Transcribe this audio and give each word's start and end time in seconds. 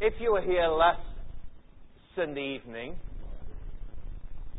If 0.00 0.14
you 0.20 0.30
were 0.30 0.42
here 0.42 0.68
last 0.68 1.02
Sunday 2.14 2.54
evening, 2.54 2.94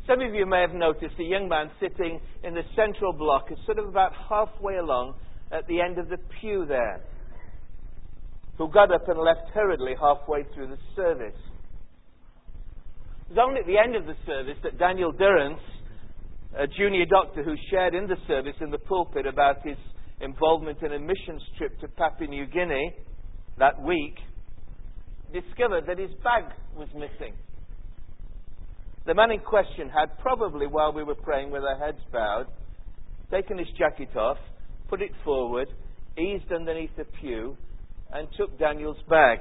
some 0.06 0.20
of 0.20 0.34
you 0.34 0.44
may 0.44 0.60
have 0.60 0.74
noticed 0.74 1.14
a 1.18 1.22
young 1.22 1.48
man 1.48 1.70
sitting 1.80 2.20
in 2.44 2.52
the 2.52 2.60
central 2.76 3.14
block, 3.14 3.48
sort 3.64 3.78
of 3.78 3.88
about 3.88 4.12
halfway 4.28 4.76
along 4.76 5.14
at 5.50 5.66
the 5.66 5.80
end 5.80 5.96
of 5.96 6.10
the 6.10 6.18
pew 6.38 6.66
there, 6.68 7.00
who 8.58 8.68
got 8.70 8.92
up 8.92 9.08
and 9.08 9.18
left 9.18 9.48
hurriedly 9.54 9.94
halfway 9.98 10.44
through 10.54 10.66
the 10.66 10.78
service. 10.94 11.40
It 13.30 13.36
was 13.36 13.38
only 13.40 13.60
at 13.60 13.66
the 13.66 13.78
end 13.78 13.96
of 13.96 14.04
the 14.04 14.20
service 14.26 14.58
that 14.62 14.78
Daniel 14.78 15.10
Durrance, 15.10 15.60
a 16.58 16.66
junior 16.66 17.06
doctor 17.06 17.42
who 17.42 17.54
shared 17.70 17.94
in 17.94 18.06
the 18.06 18.18
service 18.28 18.56
in 18.60 18.70
the 18.70 18.78
pulpit 18.78 19.24
about 19.24 19.66
his 19.66 19.78
involvement 20.20 20.82
in 20.82 20.92
a 20.92 20.98
missions 20.98 21.42
trip 21.56 21.80
to 21.80 21.88
Papua 21.88 22.28
New 22.28 22.44
Guinea 22.44 22.94
that 23.56 23.80
week, 23.80 24.16
discovered 25.32 25.86
that 25.86 25.98
his 25.98 26.10
bag 26.22 26.44
was 26.76 26.88
missing. 26.94 27.34
The 29.06 29.14
man 29.14 29.30
in 29.30 29.40
question 29.40 29.88
had 29.88 30.18
probably, 30.20 30.66
while 30.66 30.92
we 30.92 31.02
were 31.02 31.14
praying 31.14 31.50
with 31.50 31.62
our 31.62 31.78
heads 31.78 32.00
bowed, 32.12 32.46
taken 33.30 33.58
his 33.58 33.68
jacket 33.78 34.14
off, 34.16 34.36
put 34.88 35.00
it 35.00 35.12
forward, 35.24 35.68
eased 36.18 36.52
underneath 36.52 36.90
the 36.96 37.04
pew, 37.20 37.56
and 38.12 38.28
took 38.36 38.58
Daniel's 38.58 38.98
bag, 39.08 39.38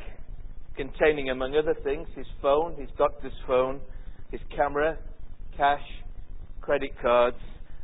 containing, 0.77 1.29
among 1.29 1.55
other 1.55 1.75
things, 1.83 2.07
his 2.15 2.27
phone, 2.41 2.75
his 2.75 2.89
doctor's 2.97 3.33
phone, 3.45 3.81
his 4.31 4.39
camera, 4.55 4.97
cash, 5.57 5.83
credit 6.61 6.91
cards, 7.01 7.37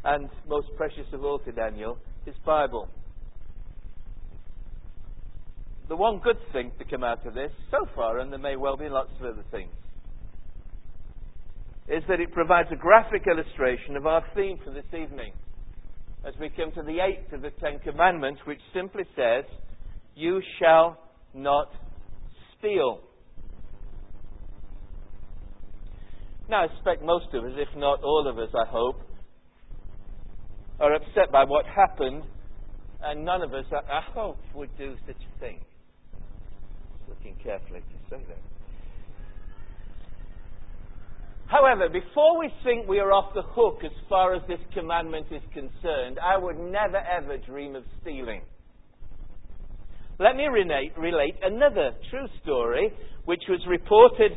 and, 0.05 0.29
most 0.47 0.67
precious 0.77 1.07
of 1.11 1.25
all 1.25 1.39
to 1.39 1.51
Daniel, 1.51 1.97
his 2.25 2.35
Bible. 2.45 2.87
The 5.87 5.95
one 5.95 6.19
good 6.23 6.37
thing 6.51 6.71
to 6.79 6.85
come 6.85 7.03
out 7.03 7.25
of 7.27 7.35
this, 7.35 7.51
so 7.69 7.85
far, 7.95 8.19
and 8.19 8.31
there 8.31 8.39
may 8.39 8.55
well 8.55 8.75
be 8.75 8.89
lots 8.89 9.11
of 9.19 9.25
other 9.25 9.45
things, 9.51 9.71
is 11.87 12.01
that 12.07 12.19
it 12.19 12.31
provides 12.31 12.69
a 12.71 12.75
graphic 12.75 13.23
illustration 13.27 13.95
of 13.95 14.07
our 14.07 14.23
theme 14.33 14.57
for 14.63 14.71
this 14.71 14.85
evening 14.87 15.33
as 16.27 16.33
we 16.39 16.49
come 16.49 16.71
to 16.71 16.81
the 16.81 16.97
eighth 16.99 17.31
of 17.33 17.43
the 17.43 17.51
Ten 17.61 17.77
Commandments, 17.79 18.41
which 18.45 18.59
simply 18.73 19.03
says, 19.15 19.45
You 20.15 20.41
shall 20.59 20.97
not 21.35 21.69
steal. 22.57 23.01
Now, 26.49 26.63
I 26.63 26.65
expect 26.65 27.03
most 27.03 27.27
of 27.33 27.43
us, 27.43 27.51
if 27.55 27.77
not 27.77 28.03
all 28.03 28.27
of 28.27 28.39
us, 28.39 28.49
I 28.55 28.67
hope, 28.67 29.01
are 30.79 30.95
upset 30.95 31.31
by 31.31 31.43
what 31.43 31.65
happened, 31.67 32.23
and 33.03 33.23
none 33.23 33.43
of 33.43 33.53
us, 33.53 33.65
I 33.71 34.01
hope, 34.13 34.37
would 34.55 34.75
do 34.79 34.95
such 35.05 35.15
a 35.15 35.39
thing. 35.39 35.59
Looking 37.07 37.35
carefully 37.43 37.79
to 37.79 37.97
say 38.09 38.23
that. 38.27 38.37
However, 41.47 41.89
before 41.89 42.39
we 42.39 42.49
think 42.63 42.87
we 42.87 42.99
are 42.99 43.13
off 43.13 43.33
the 43.35 43.43
hook 43.43 43.81
as 43.85 43.91
far 44.09 44.33
as 44.33 44.41
this 44.47 44.59
commandment 44.73 45.27
is 45.31 45.41
concerned, 45.53 46.17
I 46.19 46.37
would 46.37 46.57
never 46.57 46.97
ever 46.97 47.37
dream 47.37 47.75
of 47.75 47.83
stealing. 48.01 48.41
Let 50.17 50.35
me 50.35 50.45
relate, 50.45 50.97
relate 50.97 51.35
another 51.43 51.91
true 52.09 52.27
story 52.41 52.91
which 53.25 53.43
was 53.49 53.59
reported 53.67 54.31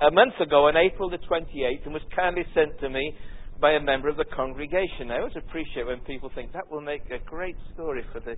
a 0.00 0.10
month 0.10 0.34
ago 0.40 0.68
on 0.68 0.76
April 0.76 1.10
the 1.10 1.18
28th 1.18 1.84
and 1.84 1.92
was 1.92 2.02
kindly 2.14 2.44
sent 2.54 2.78
to 2.80 2.88
me 2.88 3.12
by 3.60 3.72
a 3.72 3.80
member 3.80 4.08
of 4.08 4.16
the 4.16 4.24
congregation. 4.36 5.10
I 5.10 5.18
always 5.18 5.36
appreciate 5.36 5.86
when 5.86 6.00
people 6.00 6.30
think 6.34 6.52
that 6.52 6.70
will 6.70 6.80
make 6.80 7.02
a 7.10 7.18
great 7.24 7.56
story 7.74 8.02
for 8.12 8.20
the 8.20 8.36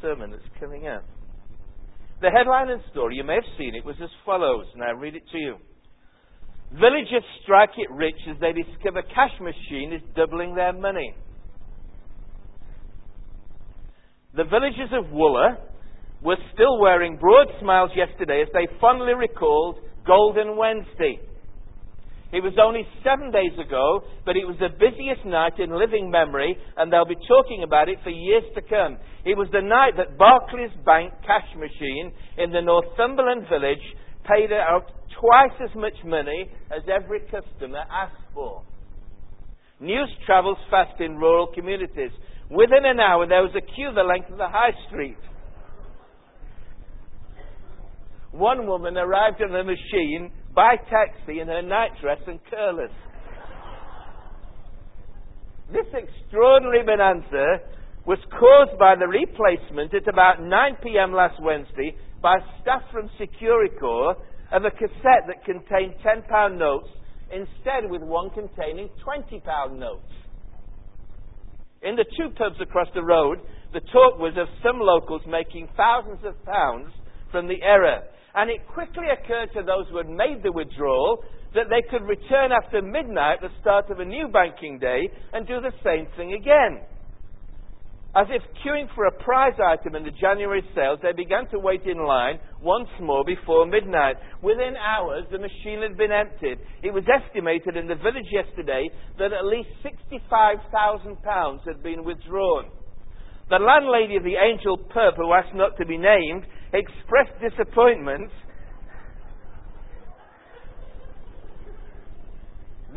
sermon 0.00 0.30
that's 0.30 0.42
coming 0.60 0.86
up. 0.86 1.04
The 2.20 2.30
headline 2.30 2.68
and 2.68 2.82
story, 2.90 3.16
you 3.16 3.24
may 3.24 3.34
have 3.34 3.56
seen 3.56 3.74
it, 3.76 3.84
was 3.84 3.94
as 4.02 4.10
follows, 4.26 4.66
and 4.74 4.82
I 4.82 4.90
read 4.90 5.14
it 5.14 5.22
to 5.30 5.38
you. 5.38 5.56
Villagers 6.72 7.24
strike 7.42 7.70
it 7.78 7.90
rich 7.90 8.18
as 8.28 8.36
they 8.40 8.52
discover 8.52 9.02
cash 9.02 9.32
machine 9.40 9.92
is 9.92 10.02
doubling 10.16 10.54
their 10.54 10.72
money. 10.72 11.14
The 14.34 14.44
villagers 14.44 14.90
of 14.92 15.06
Wooler 15.12 15.56
were 16.22 16.36
still 16.52 16.78
wearing 16.80 17.16
broad 17.16 17.46
smiles 17.60 17.90
yesterday 17.96 18.42
as 18.42 18.48
they 18.52 18.66
fondly 18.80 19.14
recalled 19.14 19.78
Golden 20.06 20.56
Wednesday. 20.56 21.20
It 22.30 22.44
was 22.44 22.52
only 22.60 22.84
seven 23.02 23.30
days 23.32 23.56
ago, 23.56 24.04
but 24.26 24.36
it 24.36 24.44
was 24.44 24.56
the 24.60 24.68
busiest 24.68 25.24
night 25.24 25.56
in 25.58 25.72
living 25.72 26.10
memory, 26.10 26.56
and 26.76 26.92
they'll 26.92 27.08
be 27.08 27.16
talking 27.26 27.62
about 27.64 27.88
it 27.88 27.96
for 28.04 28.10
years 28.10 28.44
to 28.54 28.60
come. 28.60 28.98
It 29.24 29.32
was 29.36 29.48
the 29.50 29.64
night 29.64 29.96
that 29.96 30.18
Barclays 30.18 30.76
Bank 30.84 31.12
cash 31.24 31.48
machine 31.56 32.12
in 32.36 32.52
the 32.52 32.60
Northumberland 32.60 33.48
village 33.48 33.80
paid 34.28 34.52
out 34.52 34.92
twice 35.18 35.56
as 35.64 35.74
much 35.74 35.96
money 36.04 36.50
as 36.70 36.82
every 36.84 37.20
customer 37.32 37.80
asked 37.88 38.28
for. 38.34 38.62
News 39.80 40.10
travels 40.26 40.58
fast 40.70 41.00
in 41.00 41.16
rural 41.16 41.48
communities. 41.54 42.10
Within 42.50 42.84
an 42.84 43.00
hour, 43.00 43.26
there 43.26 43.42
was 43.42 43.56
a 43.56 43.64
queue 43.74 43.90
the 43.94 44.02
length 44.02 44.30
of 44.30 44.36
the 44.36 44.48
high 44.48 44.76
street. 44.88 45.16
One 48.32 48.66
woman 48.66 48.98
arrived 48.98 49.40
at 49.40 49.48
the 49.50 49.64
machine 49.64 50.30
by 50.58 50.74
taxi 50.90 51.38
in 51.38 51.46
her 51.46 51.62
nightdress 51.62 52.18
and 52.26 52.40
curlers. 52.50 52.90
This 55.70 55.86
extraordinary 55.94 56.82
bonanza 56.82 57.62
was 58.04 58.18
caused 58.28 58.76
by 58.76 58.96
the 58.98 59.06
replacement 59.06 59.94
at 59.94 60.08
about 60.08 60.42
9 60.42 60.50
p.m. 60.82 61.12
last 61.12 61.40
Wednesday 61.40 61.94
by 62.20 62.34
staff 62.60 62.82
from 62.90 63.08
Securicor 63.22 64.16
of 64.50 64.64
a 64.64 64.72
cassette 64.72 65.30
that 65.30 65.44
contained 65.44 65.94
£10 66.04 66.58
notes 66.58 66.88
instead 67.30 67.88
with 67.88 68.02
one 68.02 68.28
containing 68.30 68.90
£20 69.06 69.78
notes. 69.78 70.10
In 71.82 71.94
the 71.94 72.04
two 72.18 72.34
pubs 72.34 72.56
across 72.60 72.88
the 72.96 73.04
road, 73.04 73.38
the 73.72 73.80
talk 73.92 74.18
was 74.18 74.34
of 74.36 74.48
some 74.66 74.80
locals 74.80 75.22
making 75.28 75.68
thousands 75.76 76.24
of 76.24 76.34
pounds 76.44 76.90
from 77.30 77.48
the 77.48 77.62
error. 77.62 78.02
And 78.34 78.50
it 78.50 78.66
quickly 78.68 79.06
occurred 79.10 79.50
to 79.54 79.62
those 79.62 79.86
who 79.90 79.96
had 79.96 80.08
made 80.08 80.42
the 80.42 80.52
withdrawal 80.52 81.22
that 81.54 81.70
they 81.70 81.82
could 81.90 82.06
return 82.06 82.52
after 82.52 82.82
midnight, 82.82 83.40
the 83.40 83.48
start 83.60 83.90
of 83.90 84.00
a 84.00 84.04
new 84.04 84.28
banking 84.28 84.78
day, 84.78 85.08
and 85.32 85.46
do 85.46 85.60
the 85.60 85.72
same 85.82 86.06
thing 86.16 86.34
again. 86.34 86.84
As 88.16 88.26
if 88.30 88.42
queuing 88.64 88.88
for 88.94 89.04
a 89.06 89.12
prize 89.12 89.58
item 89.60 89.94
in 89.94 90.02
the 90.02 90.10
January 90.10 90.62
sales, 90.74 90.98
they 91.02 91.12
began 91.12 91.46
to 91.50 91.58
wait 91.58 91.82
in 91.84 91.98
line 91.98 92.40
once 92.62 92.88
more 93.00 93.22
before 93.24 93.66
midnight. 93.66 94.16
Within 94.42 94.74
hours, 94.76 95.24
the 95.30 95.38
machine 95.38 95.82
had 95.82 95.96
been 95.96 96.10
emptied. 96.10 96.58
It 96.82 96.92
was 96.92 97.04
estimated 97.04 97.76
in 97.76 97.86
the 97.86 97.94
village 97.94 98.28
yesterday 98.32 98.88
that 99.18 99.32
at 99.32 99.44
least 99.44 99.68
£65,000 99.84 101.66
had 101.66 101.82
been 101.82 102.02
withdrawn. 102.02 102.70
The 103.50 103.58
landlady 103.58 104.16
of 104.16 104.24
the 104.24 104.36
Angel 104.36 104.76
Pub, 104.76 105.14
who 105.16 105.32
asked 105.32 105.54
not 105.54 105.76
to 105.78 105.86
be 105.86 105.96
named, 105.96 106.44
expressed 106.72 107.32
disappointment 107.40 108.30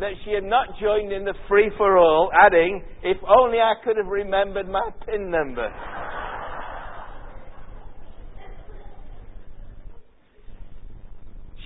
that 0.00 0.12
she 0.24 0.32
had 0.32 0.44
not 0.44 0.68
joined 0.80 1.12
in 1.12 1.24
the 1.24 1.34
free 1.48 1.70
for 1.76 1.96
all, 1.96 2.30
adding, 2.34 2.82
If 3.02 3.18
only 3.26 3.58
I 3.58 3.74
could 3.84 3.96
have 3.96 4.06
remembered 4.06 4.68
my 4.68 4.90
PIN 5.06 5.30
number. 5.30 5.70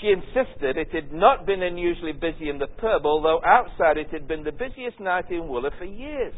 She 0.00 0.08
insisted 0.08 0.76
it 0.76 0.92
had 0.92 1.12
not 1.12 1.46
been 1.46 1.62
unusually 1.62 2.12
busy 2.12 2.50
in 2.50 2.58
the 2.58 2.66
pub, 2.66 3.06
although 3.06 3.40
outside 3.44 3.96
it 3.96 4.08
had 4.10 4.28
been 4.28 4.44
the 4.44 4.52
busiest 4.52 5.00
night 5.00 5.30
in 5.30 5.42
Wooler 5.42 5.70
for 5.78 5.86
years. 5.86 6.34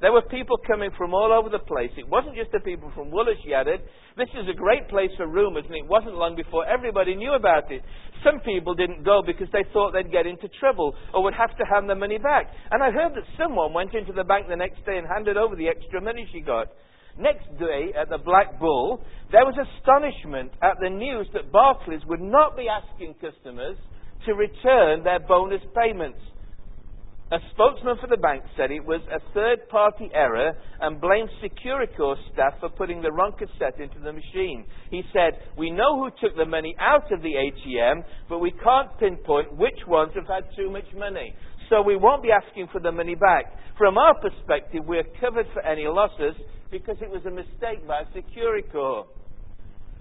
There 0.00 0.12
were 0.12 0.22
people 0.22 0.56
coming 0.64 0.90
from 0.96 1.12
all 1.12 1.34
over 1.34 1.50
the 1.50 1.58
place. 1.58 1.90
It 1.98 2.08
wasn't 2.08 2.36
just 2.36 2.52
the 2.52 2.60
people 2.60 2.92
from 2.94 3.10
Woolwich, 3.10 3.38
she 3.44 3.52
added. 3.52 3.80
This 4.16 4.28
is 4.30 4.46
a 4.48 4.54
great 4.54 4.88
place 4.88 5.10
for 5.16 5.26
rumours, 5.26 5.64
and 5.66 5.74
it 5.74 5.86
wasn't 5.86 6.14
long 6.14 6.36
before 6.36 6.64
everybody 6.66 7.16
knew 7.16 7.34
about 7.34 7.70
it. 7.72 7.82
Some 8.22 8.38
people 8.40 8.74
didn't 8.74 9.02
go 9.02 9.22
because 9.26 9.48
they 9.52 9.66
thought 9.72 9.90
they'd 9.90 10.12
get 10.12 10.26
into 10.26 10.46
trouble 10.60 10.94
or 11.12 11.24
would 11.24 11.34
have 11.34 11.50
to 11.58 11.64
hand 11.66 11.88
their 11.88 11.98
money 11.98 12.18
back. 12.18 12.46
And 12.70 12.82
I 12.82 12.92
heard 12.92 13.14
that 13.14 13.26
someone 13.36 13.72
went 13.74 13.92
into 13.94 14.12
the 14.12 14.22
bank 14.22 14.46
the 14.48 14.56
next 14.56 14.86
day 14.86 14.98
and 14.98 15.06
handed 15.06 15.36
over 15.36 15.56
the 15.56 15.66
extra 15.66 16.00
money 16.00 16.28
she 16.32 16.40
got. 16.40 16.68
Next 17.18 17.50
day 17.58 17.90
at 17.98 18.08
the 18.08 18.18
Black 18.18 18.60
Bull, 18.60 19.02
there 19.32 19.44
was 19.44 19.58
astonishment 19.58 20.52
at 20.62 20.78
the 20.80 20.90
news 20.90 21.26
that 21.34 21.50
Barclays 21.50 22.06
would 22.06 22.22
not 22.22 22.56
be 22.56 22.66
asking 22.70 23.14
customers 23.14 23.76
to 24.26 24.34
return 24.34 25.02
their 25.02 25.18
bonus 25.18 25.62
payments. 25.74 26.20
A 27.30 27.38
spokesman 27.52 27.98
for 28.00 28.06
the 28.06 28.16
bank 28.16 28.42
said 28.56 28.70
it 28.70 28.84
was 28.84 29.02
a 29.12 29.20
third 29.34 29.68
party 29.68 30.08
error 30.14 30.52
and 30.80 30.98
blamed 30.98 31.28
Securicor 31.44 32.16
staff 32.32 32.54
for 32.58 32.70
putting 32.70 33.02
the 33.02 33.12
wrong 33.12 33.32
cassette 33.38 33.78
into 33.78 33.98
the 34.00 34.14
machine. 34.14 34.64
He 34.90 35.02
said, 35.12 35.36
We 35.58 35.70
know 35.70 35.98
who 35.98 36.08
took 36.22 36.38
the 36.38 36.46
money 36.46 36.74
out 36.80 37.12
of 37.12 37.20
the 37.20 37.34
ATM, 37.34 38.02
but 38.30 38.38
we 38.38 38.50
can't 38.50 38.88
pinpoint 38.98 39.54
which 39.58 39.78
ones 39.86 40.12
have 40.14 40.26
had 40.26 40.48
too 40.56 40.70
much 40.70 40.88
money. 40.96 41.34
So 41.68 41.82
we 41.82 41.96
won't 41.96 42.22
be 42.22 42.30
asking 42.32 42.68
for 42.72 42.80
the 42.80 42.92
money 42.92 43.14
back. 43.14 43.52
From 43.76 43.98
our 43.98 44.14
perspective, 44.18 44.84
we're 44.86 45.04
covered 45.20 45.46
for 45.52 45.60
any 45.66 45.84
losses 45.86 46.34
because 46.70 46.96
it 47.02 47.10
was 47.10 47.20
a 47.26 47.30
mistake 47.30 47.86
by 47.86 48.04
Securicor. 48.16 49.04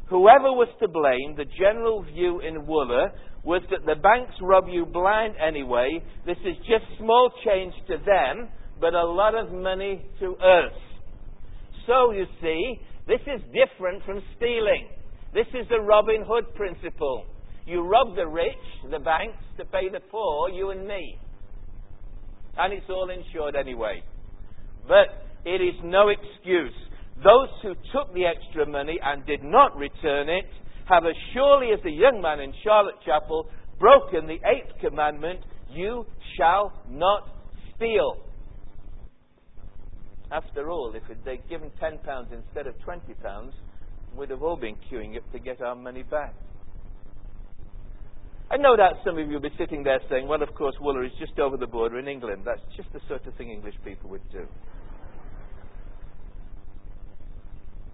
Whoever 0.09 0.51
was 0.51 0.69
to 0.81 0.87
blame, 0.87 1.35
the 1.35 1.45
general 1.57 2.03
view 2.03 2.41
in 2.41 2.65
Wooler 2.65 3.09
was 3.43 3.61
that 3.71 3.85
the 3.85 3.95
banks 4.01 4.33
rob 4.41 4.65
you 4.69 4.85
blind 4.85 5.35
anyway. 5.37 6.03
This 6.25 6.37
is 6.45 6.57
just 6.67 6.83
small 6.99 7.31
change 7.45 7.73
to 7.87 7.97
them, 7.97 8.49
but 8.79 8.93
a 8.93 9.03
lot 9.03 9.35
of 9.35 9.51
money 9.53 10.05
to 10.19 10.35
us. 10.35 10.73
So, 11.85 12.11
you 12.11 12.25
see, 12.41 12.79
this 13.07 13.21
is 13.21 13.41
different 13.55 14.03
from 14.03 14.21
stealing. 14.35 14.89
This 15.33 15.47
is 15.53 15.67
the 15.69 15.79
Robin 15.79 16.25
Hood 16.27 16.53
principle. 16.55 17.25
You 17.65 17.81
rob 17.81 18.15
the 18.15 18.27
rich, 18.27 18.55
the 18.91 18.99
banks, 18.99 19.37
to 19.57 19.65
pay 19.65 19.89
the 19.89 19.99
poor, 20.11 20.49
you 20.49 20.71
and 20.71 20.87
me. 20.87 21.17
And 22.57 22.73
it's 22.73 22.89
all 22.89 23.09
insured 23.09 23.55
anyway. 23.55 24.01
But 24.87 25.25
it 25.45 25.61
is 25.61 25.75
no 25.83 26.09
excuse. 26.09 26.73
Those 27.23 27.49
who 27.63 27.73
took 27.93 28.13
the 28.13 28.25
extra 28.25 28.65
money 28.65 28.99
and 29.03 29.25
did 29.25 29.43
not 29.43 29.75
return 29.75 30.29
it 30.29 30.45
have 30.87 31.05
as 31.05 31.15
surely 31.33 31.71
as 31.73 31.79
the 31.83 31.91
young 31.91 32.21
man 32.21 32.39
in 32.39 32.53
Charlotte 32.63 32.95
Chapel 33.05 33.49
broken 33.79 34.27
the 34.27 34.39
eighth 34.45 34.79
commandment 34.79 35.39
you 35.69 36.05
shall 36.37 36.71
not 36.89 37.29
steal. 37.75 38.17
After 40.31 40.69
all, 40.69 40.93
if 40.93 41.03
they'd 41.25 41.47
given 41.49 41.71
£10 41.81 41.97
instead 42.31 42.67
of 42.67 42.75
£20, 42.85 43.51
we'd 44.15 44.29
have 44.29 44.43
all 44.43 44.57
been 44.57 44.75
queuing 44.91 45.17
up 45.17 45.29
to 45.31 45.39
get 45.39 45.61
our 45.61 45.75
money 45.75 46.03
back. 46.03 46.33
I 48.49 48.57
know 48.57 48.77
that 48.77 49.03
some 49.03 49.17
of 49.17 49.27
you 49.27 49.33
will 49.33 49.41
be 49.41 49.55
sitting 49.57 49.83
there 49.83 49.99
saying, 50.09 50.27
well, 50.27 50.41
of 50.41 50.53
course, 50.55 50.75
Wooler 50.81 51.05
is 51.05 51.11
just 51.19 51.37
over 51.39 51.57
the 51.57 51.67
border 51.67 51.99
in 51.99 52.07
England. 52.07 52.43
That's 52.45 52.61
just 52.77 52.91
the 52.93 53.01
sort 53.07 53.25
of 53.27 53.33
thing 53.35 53.51
English 53.51 53.75
people 53.83 54.09
would 54.09 54.29
do. 54.31 54.47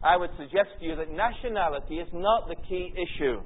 I 0.03 0.17
would 0.17 0.31
suggest 0.37 0.69
to 0.79 0.85
you 0.85 0.95
that 0.95 1.09
nationality 1.11 1.95
is 1.95 2.09
not 2.13 2.47
the 2.47 2.55
key 2.67 2.93
issue. 2.93 3.41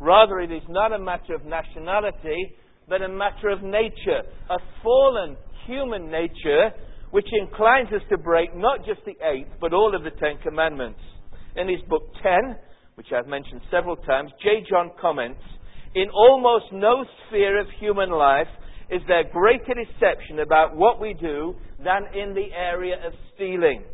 Rather, 0.00 0.40
it 0.40 0.52
is 0.52 0.62
not 0.68 0.92
a 0.92 0.98
matter 0.98 1.34
of 1.34 1.44
nationality, 1.44 2.54
but 2.88 3.02
a 3.02 3.08
matter 3.08 3.48
of 3.48 3.62
nature, 3.62 4.22
a 4.50 4.56
fallen 4.82 5.36
human 5.66 6.10
nature 6.10 6.70
which 7.10 7.28
inclines 7.40 7.88
us 7.88 8.02
to 8.08 8.16
break 8.16 8.56
not 8.56 8.84
just 8.86 9.00
the 9.04 9.14
eighth, 9.24 9.50
but 9.60 9.72
all 9.72 9.94
of 9.94 10.02
the 10.02 10.10
Ten 10.10 10.38
Commandments. 10.42 10.98
In 11.56 11.68
his 11.68 11.80
book 11.88 12.02
10, 12.22 12.56
which 12.94 13.08
I've 13.14 13.26
mentioned 13.26 13.60
several 13.70 13.96
times, 13.96 14.30
J. 14.42 14.64
John 14.68 14.90
comments 15.00 15.42
In 15.94 16.08
almost 16.10 16.66
no 16.72 17.04
sphere 17.28 17.60
of 17.60 17.66
human 17.78 18.10
life 18.10 18.48
is 18.90 19.02
there 19.08 19.24
greater 19.30 19.74
deception 19.74 20.40
about 20.40 20.74
what 20.74 21.00
we 21.00 21.14
do 21.14 21.54
than 21.84 22.04
in 22.14 22.34
the 22.34 22.48
area 22.54 22.96
of 23.06 23.12
stealing. 23.34 23.84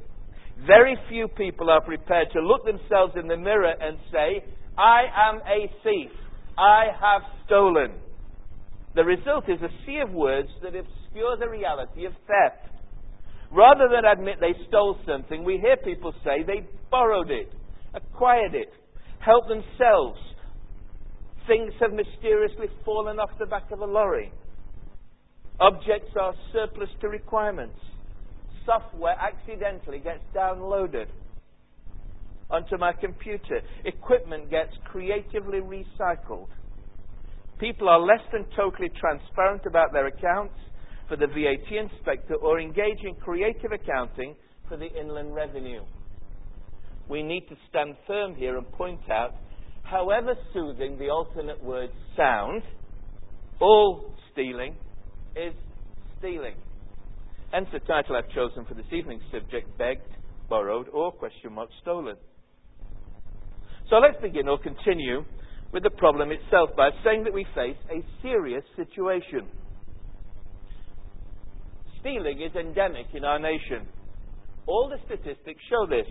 Very 0.68 0.98
few 1.08 1.28
people 1.28 1.70
are 1.70 1.80
prepared 1.80 2.28
to 2.34 2.42
look 2.42 2.66
themselves 2.66 3.14
in 3.18 3.26
the 3.26 3.38
mirror 3.38 3.72
and 3.80 3.96
say, 4.12 4.44
I 4.76 5.04
am 5.16 5.36
a 5.36 5.72
thief. 5.82 6.10
I 6.58 6.88
have 6.92 7.22
stolen. 7.46 7.94
The 8.94 9.02
result 9.02 9.44
is 9.48 9.62
a 9.62 9.72
sea 9.86 10.00
of 10.06 10.12
words 10.12 10.50
that 10.62 10.76
obscure 10.76 11.38
the 11.40 11.48
reality 11.48 12.04
of 12.04 12.12
theft. 12.26 12.68
Rather 13.50 13.88
than 13.88 14.04
admit 14.04 14.40
they 14.40 14.52
stole 14.68 14.98
something, 15.06 15.42
we 15.42 15.56
hear 15.56 15.78
people 15.78 16.12
say 16.22 16.42
they 16.46 16.68
borrowed 16.90 17.30
it, 17.30 17.50
acquired 17.94 18.54
it, 18.54 18.68
helped 19.20 19.48
themselves. 19.48 20.20
Things 21.46 21.72
have 21.80 21.94
mysteriously 21.94 22.66
fallen 22.84 23.18
off 23.18 23.30
the 23.38 23.46
back 23.46 23.70
of 23.70 23.80
a 23.80 23.86
lorry. 23.86 24.30
Objects 25.60 26.12
are 26.20 26.34
surplus 26.52 26.90
to 27.00 27.08
requirements 27.08 27.80
software 28.68 29.16
accidentally 29.18 29.98
gets 29.98 30.20
downloaded 30.36 31.06
onto 32.50 32.76
my 32.76 32.92
computer. 32.92 33.60
Equipment 33.86 34.50
gets 34.50 34.72
creatively 34.84 35.60
recycled. 35.60 36.48
People 37.58 37.88
are 37.88 37.98
less 37.98 38.20
than 38.30 38.44
totally 38.54 38.90
transparent 39.00 39.62
about 39.66 39.92
their 39.92 40.06
accounts 40.06 40.54
for 41.08 41.16
the 41.16 41.26
VAT 41.26 41.76
inspector 41.76 42.34
or 42.34 42.60
engage 42.60 43.02
in 43.04 43.14
creative 43.14 43.72
accounting 43.72 44.36
for 44.68 44.76
the 44.76 44.86
Inland 44.86 45.34
Revenue. 45.34 45.82
We 47.08 47.22
need 47.22 47.48
to 47.48 47.56
stand 47.70 47.96
firm 48.06 48.34
here 48.34 48.58
and 48.58 48.70
point 48.72 49.00
out, 49.10 49.34
however 49.82 50.34
soothing 50.52 50.98
the 50.98 51.08
alternate 51.08 51.62
words 51.64 51.94
sound, 52.14 52.62
all 53.60 54.12
stealing 54.30 54.76
is 55.34 55.54
stealing. 56.18 56.54
Hence 57.52 57.66
the 57.72 57.80
title 57.80 58.16
I've 58.16 58.28
chosen 58.30 58.64
for 58.66 58.74
this 58.74 58.86
evening's 58.92 59.22
subject, 59.32 59.76
Begged, 59.78 60.02
Borrowed, 60.50 60.88
or 60.92 61.12
question 61.12 61.54
mark 61.54 61.70
Stolen. 61.80 62.16
So 63.88 63.96
let's 63.96 64.20
begin 64.20 64.48
or 64.48 64.58
continue 64.58 65.24
with 65.72 65.82
the 65.82 65.90
problem 65.90 66.30
itself 66.30 66.70
by 66.76 66.90
saying 67.04 67.24
that 67.24 67.32
we 67.32 67.46
face 67.54 67.76
a 67.90 68.04
serious 68.22 68.64
situation. 68.76 69.48
Stealing 72.00 72.42
is 72.42 72.54
endemic 72.54 73.06
in 73.14 73.24
our 73.24 73.38
nation. 73.38 73.88
All 74.66 74.90
the 74.90 74.98
statistics 75.06 75.60
show 75.70 75.86
this. 75.86 76.06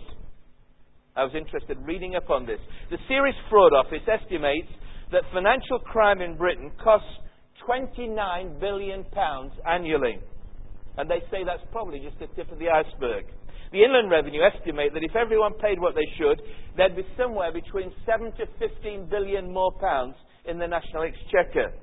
I 1.15 1.23
was 1.23 1.33
interested 1.35 1.77
reading 1.81 2.15
up 2.15 2.29
on 2.29 2.45
this. 2.45 2.59
The 2.89 2.97
Serious 3.07 3.35
Fraud 3.49 3.73
Office 3.73 4.05
estimates 4.07 4.69
that 5.11 5.21
financial 5.33 5.79
crime 5.79 6.21
in 6.21 6.35
Britain 6.35 6.71
costs 6.83 7.07
29 7.65 8.59
billion 8.59 9.03
pounds 9.05 9.51
annually. 9.67 10.19
And 10.97 11.09
they 11.09 11.21
say 11.29 11.43
that's 11.45 11.63
probably 11.71 11.99
just 11.99 12.19
the 12.19 12.27
tip 12.35 12.51
of 12.51 12.59
the 12.59 12.69
iceberg. 12.69 13.25
The 13.71 13.83
Inland 13.83 14.09
Revenue 14.09 14.41
estimate 14.41 14.93
that 14.93 15.03
if 15.03 15.15
everyone 15.15 15.53
paid 15.61 15.79
what 15.79 15.93
they 15.93 16.07
should, 16.17 16.41
there'd 16.77 16.95
be 16.95 17.05
somewhere 17.17 17.51
between 17.51 17.91
7 18.05 18.31
to 18.37 18.45
15 18.59 19.09
billion 19.09 19.51
more 19.51 19.71
pounds 19.79 20.15
in 20.45 20.57
the 20.57 20.67
National 20.67 21.03
Exchequer 21.03 21.73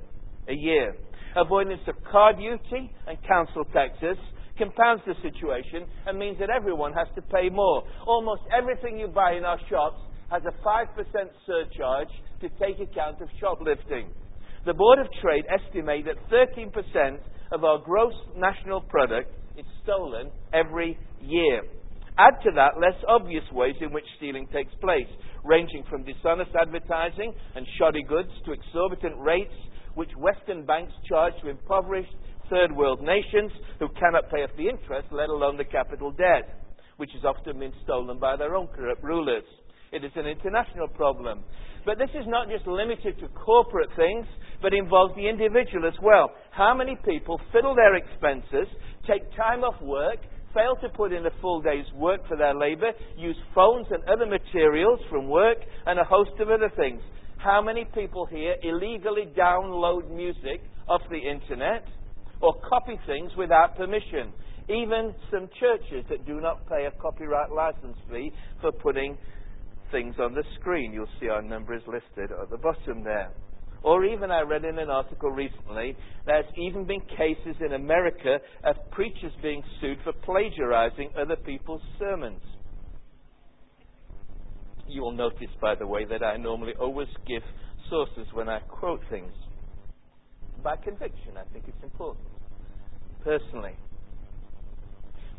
a 0.49 0.55
year. 0.55 0.95
Avoidance 1.37 1.83
of 1.89 1.97
car 2.11 2.33
duty 2.33 2.91
and 3.07 3.19
council 3.27 3.65
taxes 3.73 4.17
compounds 4.57 5.03
the 5.07 5.15
situation 5.21 5.87
and 6.07 6.19
means 6.19 6.39
that 6.39 6.49
everyone 6.49 6.93
has 6.93 7.09
to 7.17 7.23
pay 7.23 7.51
more. 7.51 7.83
Almost 8.07 8.43
everything 8.57 8.99
you 8.99 9.09
buy 9.09 9.33
in 9.33 9.45
our 9.45 9.59
shops 9.69 10.01
has 10.31 10.43
a 10.47 10.55
5% 10.67 10.87
surcharge 11.47 12.09
to 12.41 12.49
take 12.61 12.81
account 12.81 13.21
of 13.21 13.29
shoplifting. 13.41 14.09
The 14.65 14.73
Board 14.73 14.99
of 14.99 15.09
Trade 15.21 15.45
estimate 15.53 16.07
that 16.07 16.17
13% 16.33 17.19
of 17.53 17.65
our 17.65 17.79
gross 17.85 18.15
national 18.35 18.81
product 18.81 19.31
is 19.59 19.67
stolen 19.83 20.31
every 20.55 20.99
year. 21.21 21.61
Add 22.17 22.41
to 22.45 22.51
that 22.55 22.81
less 22.81 22.97
obvious 23.07 23.45
ways 23.53 23.75
in 23.83 23.93
which 23.93 24.07
stealing 24.17 24.47
takes 24.55 24.73
place, 24.81 25.09
ranging 25.45 25.85
from 25.91 26.05
dishonest 26.05 26.53
advertising 26.59 27.35
and 27.55 27.67
shoddy 27.77 28.03
goods 28.05 28.31
to 28.47 28.53
exorbitant 28.53 29.19
rates 29.19 29.53
which 29.97 30.11
Western 30.17 30.65
banks 30.65 30.95
charge 31.11 31.35
to 31.43 31.51
impoverished 31.51 32.15
third 32.49 32.75
world 32.75 33.03
nations 33.03 33.53
who 33.79 33.89
cannot 34.01 34.31
pay 34.31 34.45
off 34.45 34.51
the 34.57 34.69
interest, 34.69 35.09
let 35.13 35.29
alone 35.29 35.59
the 35.59 35.65
capital 35.65 36.11
debt, 36.11 36.65
which 36.97 37.11
has 37.13 37.25
often 37.25 37.59
been 37.59 37.73
stolen 37.85 38.19
by 38.19 38.35
their 38.35 38.57
own 38.57 38.69
corrupt 38.69 39.05
rulers. 39.05 39.45
It 39.95 40.03
is 40.03 40.11
an 40.17 40.27
international 40.27 40.89
problem. 40.89 41.45
But 41.87 41.99
this 41.99 42.11
is 42.19 42.27
not 42.27 42.49
just 42.49 42.67
limited 42.67 43.17
to 43.21 43.29
corporate 43.29 43.91
things, 43.95 44.27
but 44.61 44.75
involves 44.75 45.15
the 45.15 45.29
individual 45.29 45.87
as 45.87 45.95
well. 46.03 46.33
How 46.51 46.75
many 46.75 46.99
people 47.05 47.41
fiddle 47.53 47.77
their 47.77 47.95
expenses, 47.95 48.67
take 49.07 49.23
time 49.37 49.63
off 49.63 49.81
work, 49.81 50.19
fail 50.53 50.75
to 50.83 50.89
put 50.89 51.13
in 51.13 51.25
a 51.27 51.31
full 51.41 51.61
day's 51.61 51.87
work 51.95 52.27
for 52.27 52.37
their 52.37 52.55
labour, 52.55 52.91
use 53.17 53.37
phones 53.55 53.87
and 53.91 54.03
other 54.09 54.27
materials 54.27 54.99
from 55.09 55.29
work, 55.29 55.59
and 55.87 56.01
a 56.01 56.05
host 56.05 56.33
of 56.41 56.51
other 56.51 56.73
things? 56.77 57.01
How 57.37 57.63
many 57.63 57.85
people 57.95 58.27
here 58.27 58.57
illegally 58.63 59.29
download 59.39 60.11
music 60.11 60.61
off 60.89 61.03
the 61.09 61.19
internet 61.19 61.85
or 62.41 62.55
copy 62.69 62.99
things 63.07 63.31
without 63.37 63.77
permission? 63.77 64.33
Even 64.69 65.15
some 65.31 65.49
churches 65.61 66.05
that 66.09 66.25
do 66.27 66.41
not 66.41 66.67
pay 66.69 66.87
a 66.87 66.91
copyright 67.03 67.53
license 67.53 67.99
fee 68.11 68.33
for 68.63 68.73
putting 68.73 69.19
things 69.91 70.15
on 70.19 70.35
the 70.35 70.45
screen. 70.61 70.93
You'll 70.93 71.07
see 71.21 71.29
our 71.29 71.43
number 71.43 71.75
is 71.75 71.83
listed 71.87 72.31
at 72.31 72.51
the 72.51 72.59
bottom 72.59 73.03
there. 73.05 73.31
Or 73.83 74.05
even 74.07 74.31
I 74.31 74.41
read 74.41 74.65
in 74.65 74.79
an 74.79 74.89
article 74.89 75.31
recently, 75.31 75.95
there's 76.25 76.47
even 76.57 76.87
been 76.87 77.03
cases 77.03 77.55
in 77.61 77.75
America 77.75 78.39
of 78.65 78.77
preachers 78.93 79.33
being 79.43 79.63
sued 79.81 79.99
for 80.03 80.13
plagiarizing 80.25 81.11
other 81.21 81.37
people's 81.37 81.83
sermons. 81.99 82.41
You 84.89 85.03
will 85.03 85.13
notice, 85.13 85.51
by 85.61 85.75
the 85.75 85.87
way, 85.87 86.07
that 86.07 86.23
I 86.23 86.39
normally 86.39 86.73
always 86.81 87.09
give 87.27 87.43
sources 87.91 88.27
when 88.33 88.49
I 88.49 88.61
quote 88.61 89.01
things. 89.11 89.33
By 90.63 90.77
conviction, 90.77 91.37
I 91.37 91.45
think 91.53 91.67
it's 91.69 91.83
important. 91.83 92.27
Personally. 93.23 93.75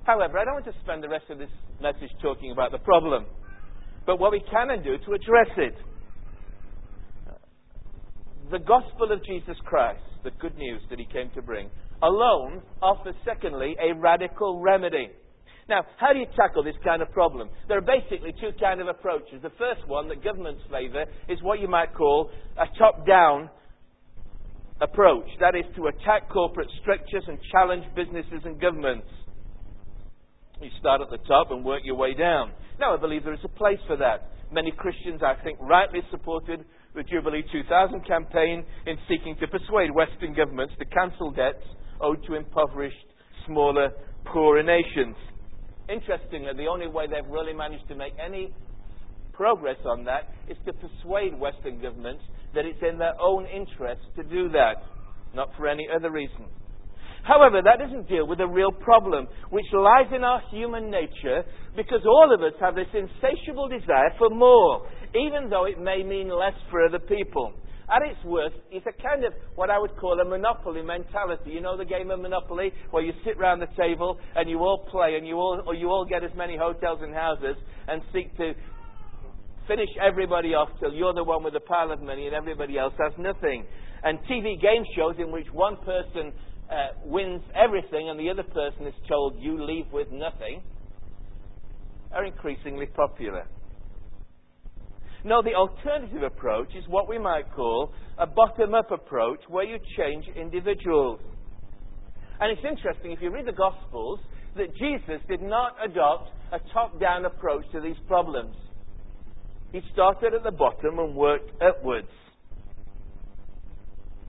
However, 0.04 0.38
I 0.38 0.46
don't 0.46 0.54
want 0.54 0.66
to 0.66 0.74
spend 0.84 1.04
the 1.04 1.10
rest 1.10 1.26
of 1.32 1.40
this 1.40 1.50
message 1.82 2.12
talking 2.22 2.52
about 2.52 2.72
the 2.72 2.78
problem 2.78 3.26
but 4.06 4.20
what 4.20 4.32
we 4.32 4.42
can 4.52 4.84
do 4.84 4.98
to 5.06 5.14
address 5.14 5.50
it. 5.58 5.76
The 8.52 8.60
gospel 8.60 9.12
of 9.12 9.26
Jesus 9.26 9.58
Christ, 9.66 10.04
the 10.24 10.32
good 10.40 10.56
news 10.58 10.82
that 10.90 11.00
he 11.00 11.06
came 11.06 11.32
to 11.36 11.42
bring, 11.42 11.70
alone 12.04 12.62
offers, 12.82 13.16
secondly, 13.26 13.76
a 13.82 13.96
radical 14.00 14.60
remedy. 14.60 15.10
Now, 15.68 15.84
how 15.98 16.14
do 16.14 16.20
you 16.20 16.28
tackle 16.36 16.64
this 16.64 16.76
kind 16.84 17.02
of 17.02 17.12
problem? 17.12 17.50
There 17.68 17.78
are 17.78 17.82
basically 17.82 18.34
two 18.40 18.52
kind 18.60 18.82
of 18.82 18.88
approaches. 18.88 19.42
The 19.42 19.50
first 19.58 19.88
one 19.88 20.08
that 20.10 20.24
governments 20.24 20.62
favour 20.70 21.06
is 21.28 21.42
what 21.42 21.60
you 21.60 21.68
might 21.68 21.94
call 21.96 22.30
a 22.58 22.66
top-down 22.78 23.50
approach. 24.80 25.26
That 25.40 25.56
is 25.56 25.66
to 25.76 25.88
attack 25.88 26.30
corporate 26.30 26.70
structures 26.82 27.24
and 27.28 27.40
challenge 27.52 27.84
businesses 27.96 28.42
and 28.46 28.62
governments. 28.62 29.08
You 30.62 30.70
start 30.80 31.02
at 31.02 31.10
the 31.10 31.18
top 31.28 31.52
and 31.52 31.66
work 31.66 31.82
your 31.84 31.96
way 31.96 32.14
down. 32.14 32.52
Now, 32.80 32.96
I 32.96 32.98
believe 33.00 33.24
there 33.24 33.34
is 33.34 33.44
a 33.44 33.50
place 33.50 33.80
for 33.88 33.98
that. 33.98 34.32
Many 34.52 34.72
Christians, 34.72 35.22
I 35.22 35.36
think, 35.44 35.58
rightly 35.60 36.00
supported 36.12 36.64
the 36.96 37.04
Jubilee 37.04 37.44
2000 37.52 38.08
campaign 38.08 38.64
in 38.88 38.96
seeking 39.10 39.36
to 39.42 39.48
persuade 39.48 39.92
Western 39.92 40.34
governments 40.34 40.74
to 40.80 40.86
cancel 40.86 41.32
debts 41.32 41.64
owed 42.00 42.24
to 42.28 42.36
impoverished, 42.36 42.96
smaller, 43.46 43.92
poorer 44.26 44.64
nations. 44.64 45.16
Interestingly, 45.90 46.52
the 46.56 46.68
only 46.68 46.88
way 46.88 47.06
they've 47.08 47.30
really 47.30 47.54
managed 47.54 47.88
to 47.90 47.96
make 47.96 48.14
any 48.24 48.54
progress 49.34 49.78
on 49.86 50.06
that 50.06 50.32
is 50.48 50.58
to 50.66 50.74
persuade 50.74 51.38
Western 51.38 51.82
governments 51.82 52.24
that 52.54 52.66
it's 52.66 52.80
in 52.82 52.98
their 52.98 53.20
own 53.20 53.46
interest 53.46 54.02
to 54.16 54.24
do 54.24 54.50
that, 54.50 54.76
not 55.34 55.50
for 55.58 55.68
any 55.68 55.88
other 55.94 56.12
reason. 56.12 56.46
However, 57.26 57.62
that 57.64 57.80
doesn't 57.80 58.08
deal 58.08 58.28
with 58.28 58.38
the 58.38 58.48
real 58.48 58.72
problem, 58.72 59.28
which 59.50 59.66
lies 59.74 60.14
in 60.16 60.24
our 60.24 60.42
human 60.52 60.92
nature, 60.92 61.44
because 61.76 62.06
all 62.06 62.32
of 62.32 62.42
us 62.42 62.54
have 62.62 62.76
this 62.76 62.88
insatiable 62.94 63.68
desire 63.68 64.14
for 64.20 64.30
more, 64.30 64.88
even 65.16 65.50
though 65.50 65.66
it 65.66 65.80
may 65.82 66.04
mean 66.04 66.30
less 66.30 66.54
for 66.70 66.86
other 66.86 67.00
people. 67.00 67.54
At 67.90 68.02
its 68.02 68.24
worst, 68.26 68.56
it's 68.72 68.86
a 68.86 69.02
kind 69.02 69.24
of 69.26 69.34
what 69.56 69.70
I 69.70 69.78
would 69.78 69.96
call 69.98 70.20
a 70.20 70.26
monopoly 70.26 70.82
mentality. 70.82 71.52
You 71.52 71.62
know 71.62 71.78
the 71.78 71.86
game 71.86 72.10
of 72.10 72.20
Monopoly, 72.20 72.72
where 72.92 73.04
you 73.04 73.14
sit 73.24 73.38
round 73.38 73.62
the 73.62 73.70
table 73.78 74.18
and 74.36 74.50
you 74.50 74.60
all 74.60 74.88
play, 74.90 75.16
and 75.18 75.28
you 75.28 75.36
all, 75.36 75.62
or 75.66 75.76
you 75.76 75.90
all 75.90 76.06
get 76.06 76.24
as 76.24 76.32
many 76.36 76.58
hotels 76.58 77.00
and 77.02 77.14
houses 77.14 77.56
and 77.88 78.02
seek 78.12 78.36
to 78.38 78.54
finish 79.68 79.90
everybody 80.02 80.54
off 80.54 80.70
till 80.80 80.94
you're 80.94 81.14
the 81.14 81.24
one 81.24 81.44
with 81.44 81.56
a 81.56 81.60
pile 81.60 81.92
of 81.92 82.02
money 82.02 82.28
and 82.28 82.36
everybody 82.36 82.78
else 82.78 82.94
has 83.00 83.14
nothing. 83.18 83.66
And 84.04 84.20
TV 84.30 84.62
game 84.62 84.86
shows 84.96 85.16
in 85.18 85.32
which 85.32 85.48
one 85.52 85.78
person 85.78 86.32
uh, 86.70 86.88
wins 87.06 87.42
everything 87.56 88.10
and 88.10 88.20
the 88.20 88.30
other 88.30 88.44
person 88.44 88.88
is 88.88 88.94
told 89.08 89.36
you 89.40 89.64
leave 89.64 89.86
with 89.92 90.12
nothing 90.12 90.62
are 92.12 92.26
increasingly 92.26 92.86
popular. 92.88 93.46
No, 95.24 95.42
the 95.42 95.56
alternative 95.56 96.24
approach 96.24 96.70
is 96.76 96.84
what 96.88 97.10
we 97.10 97.18
might 97.18 97.52
call 97.56 97.92
a 98.18 98.28
bottom 98.28 98.74
up 98.74 98.92
approach 98.92 99.40
where 99.48 99.66
you 99.66 99.78
change 99.98 100.26
individuals. 100.36 101.20
And 102.40 102.52
it's 102.52 102.66
interesting, 102.68 103.12
if 103.12 103.22
you 103.22 103.32
read 103.32 103.48
the 103.48 103.52
Gospels, 103.52 104.20
that 104.56 104.76
Jesus 104.76 105.22
did 105.28 105.42
not 105.42 105.76
adopt 105.84 106.30
a 106.52 106.60
top 106.74 107.00
down 107.00 107.26
approach 107.26 107.66
to 107.72 107.82
these 107.82 107.96
problems. 108.08 108.56
He 109.72 109.82
started 109.94 110.34
at 110.34 110.44
the 110.44 110.52
bottom 110.52 111.00
and 111.00 111.16
worked 111.16 111.52
upwards. 111.62 112.08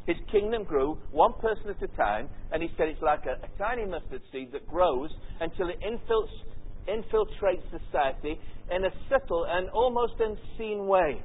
His 0.06 0.16
kingdom 0.30 0.64
grew 0.64 0.98
one 1.10 1.32
person 1.40 1.68
at 1.68 1.82
a 1.82 1.88
time, 1.96 2.28
and 2.52 2.62
he 2.62 2.68
said 2.76 2.88
it's 2.88 3.02
like 3.02 3.24
a, 3.26 3.44
a 3.44 3.58
tiny 3.58 3.84
mustard 3.84 4.22
seed 4.32 4.52
that 4.52 4.66
grows 4.68 5.10
until 5.40 5.68
it 5.68 5.80
infiltrates 5.82 7.62
society 7.70 8.38
in 8.70 8.84
a 8.84 8.90
subtle 9.10 9.46
and 9.48 9.68
almost 9.70 10.14
unseen 10.20 10.86
way. 10.86 11.22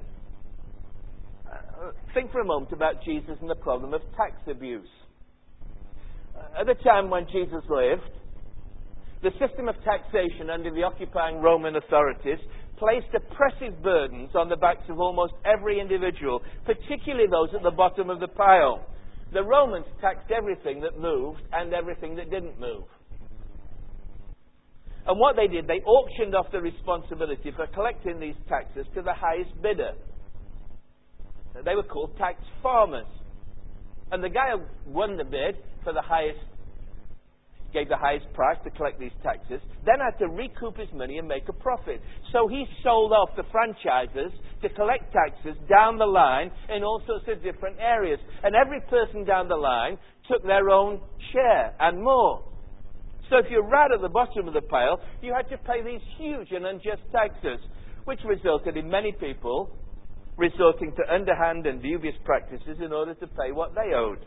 Uh, 1.47 1.91
think 2.13 2.31
for 2.31 2.41
a 2.41 2.45
moment 2.45 2.71
about 2.71 3.03
Jesus 3.03 3.37
and 3.39 3.49
the 3.49 3.55
problem 3.55 3.93
of 3.93 4.01
tax 4.17 4.41
abuse. 4.49 4.89
Uh, 6.35 6.61
at 6.61 6.65
the 6.65 6.75
time 6.83 7.09
when 7.09 7.27
Jesus 7.31 7.63
lived, 7.69 8.09
the 9.21 9.31
system 9.37 9.69
of 9.69 9.75
taxation 9.83 10.49
under 10.49 10.71
the 10.73 10.81
occupying 10.81 11.37
Roman 11.37 11.75
authorities 11.75 12.39
placed 12.81 13.13
oppressive 13.13 13.83
burdens 13.83 14.31
on 14.33 14.49
the 14.49 14.55
backs 14.55 14.89
of 14.89 14.99
almost 14.99 15.33
every 15.45 15.79
individual, 15.79 16.41
particularly 16.65 17.27
those 17.29 17.53
at 17.55 17.61
the 17.61 17.69
bottom 17.69 18.09
of 18.09 18.19
the 18.19 18.27
pile. 18.27 18.83
The 19.31 19.43
Romans 19.43 19.85
taxed 20.01 20.31
everything 20.31 20.81
that 20.81 20.99
moved 20.99 21.41
and 21.53 21.73
everything 21.75 22.15
that 22.15 22.31
didn't 22.31 22.59
move. 22.59 22.83
And 25.05 25.19
what 25.19 25.35
they 25.35 25.47
did, 25.47 25.67
they 25.67 25.81
auctioned 25.85 26.35
off 26.35 26.47
the 26.51 26.59
responsibility 26.59 27.51
for 27.55 27.67
collecting 27.67 28.19
these 28.19 28.35
taxes 28.49 28.87
to 28.95 29.03
the 29.03 29.13
highest 29.13 29.51
bidder. 29.61 29.93
They 31.63 31.75
were 31.75 31.83
called 31.83 32.17
tax 32.17 32.41
farmers. 32.63 33.05
And 34.11 34.23
the 34.23 34.29
guy 34.29 34.51
who 34.51 34.91
won 34.91 35.17
the 35.17 35.23
bid 35.23 35.55
for 35.83 35.93
the 35.93 36.01
highest 36.01 36.39
gave 37.73 37.89
the 37.89 37.97
highest 37.97 38.31
price 38.33 38.57
to 38.63 38.69
collect 38.71 38.99
these 38.99 39.15
taxes, 39.23 39.61
then 39.85 39.99
had 39.99 40.17
to 40.19 40.27
recoup 40.27 40.77
his 40.77 40.89
money 40.93 41.17
and 41.17 41.27
make 41.27 41.47
a 41.49 41.53
profit. 41.53 42.01
So 42.31 42.47
he 42.47 42.65
sold 42.83 43.11
off 43.11 43.29
the 43.35 43.43
franchises 43.51 44.31
to 44.61 44.69
collect 44.69 45.13
taxes 45.13 45.55
down 45.69 45.97
the 45.97 46.05
line 46.05 46.51
in 46.69 46.83
all 46.83 47.01
sorts 47.07 47.25
of 47.27 47.43
different 47.43 47.77
areas. 47.79 48.19
And 48.43 48.55
every 48.55 48.81
person 48.81 49.25
down 49.25 49.47
the 49.47 49.55
line 49.55 49.97
took 50.29 50.43
their 50.43 50.69
own 50.69 51.01
share 51.33 51.73
and 51.79 52.01
more. 52.01 52.43
So 53.29 53.37
if 53.37 53.45
you're 53.49 53.67
right 53.67 53.91
at 53.91 54.01
the 54.01 54.09
bottom 54.09 54.47
of 54.47 54.53
the 54.53 54.61
pile, 54.61 54.99
you 55.21 55.33
had 55.33 55.49
to 55.49 55.57
pay 55.63 55.81
these 55.83 56.01
huge 56.17 56.51
and 56.51 56.65
unjust 56.65 57.01
taxes, 57.11 57.59
which 58.03 58.19
resulted 58.25 58.75
in 58.75 58.89
many 58.89 59.13
people 59.13 59.71
resorting 60.37 60.91
to 60.97 61.13
underhand 61.13 61.65
and 61.65 61.81
dubious 61.81 62.15
practices 62.25 62.77
in 62.83 62.91
order 62.91 63.13
to 63.13 63.27
pay 63.27 63.51
what 63.53 63.73
they 63.75 63.95
owed. 63.95 64.25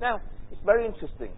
Now, 0.00 0.20
it's 0.50 0.60
very 0.64 0.86
interesting. 0.86 1.30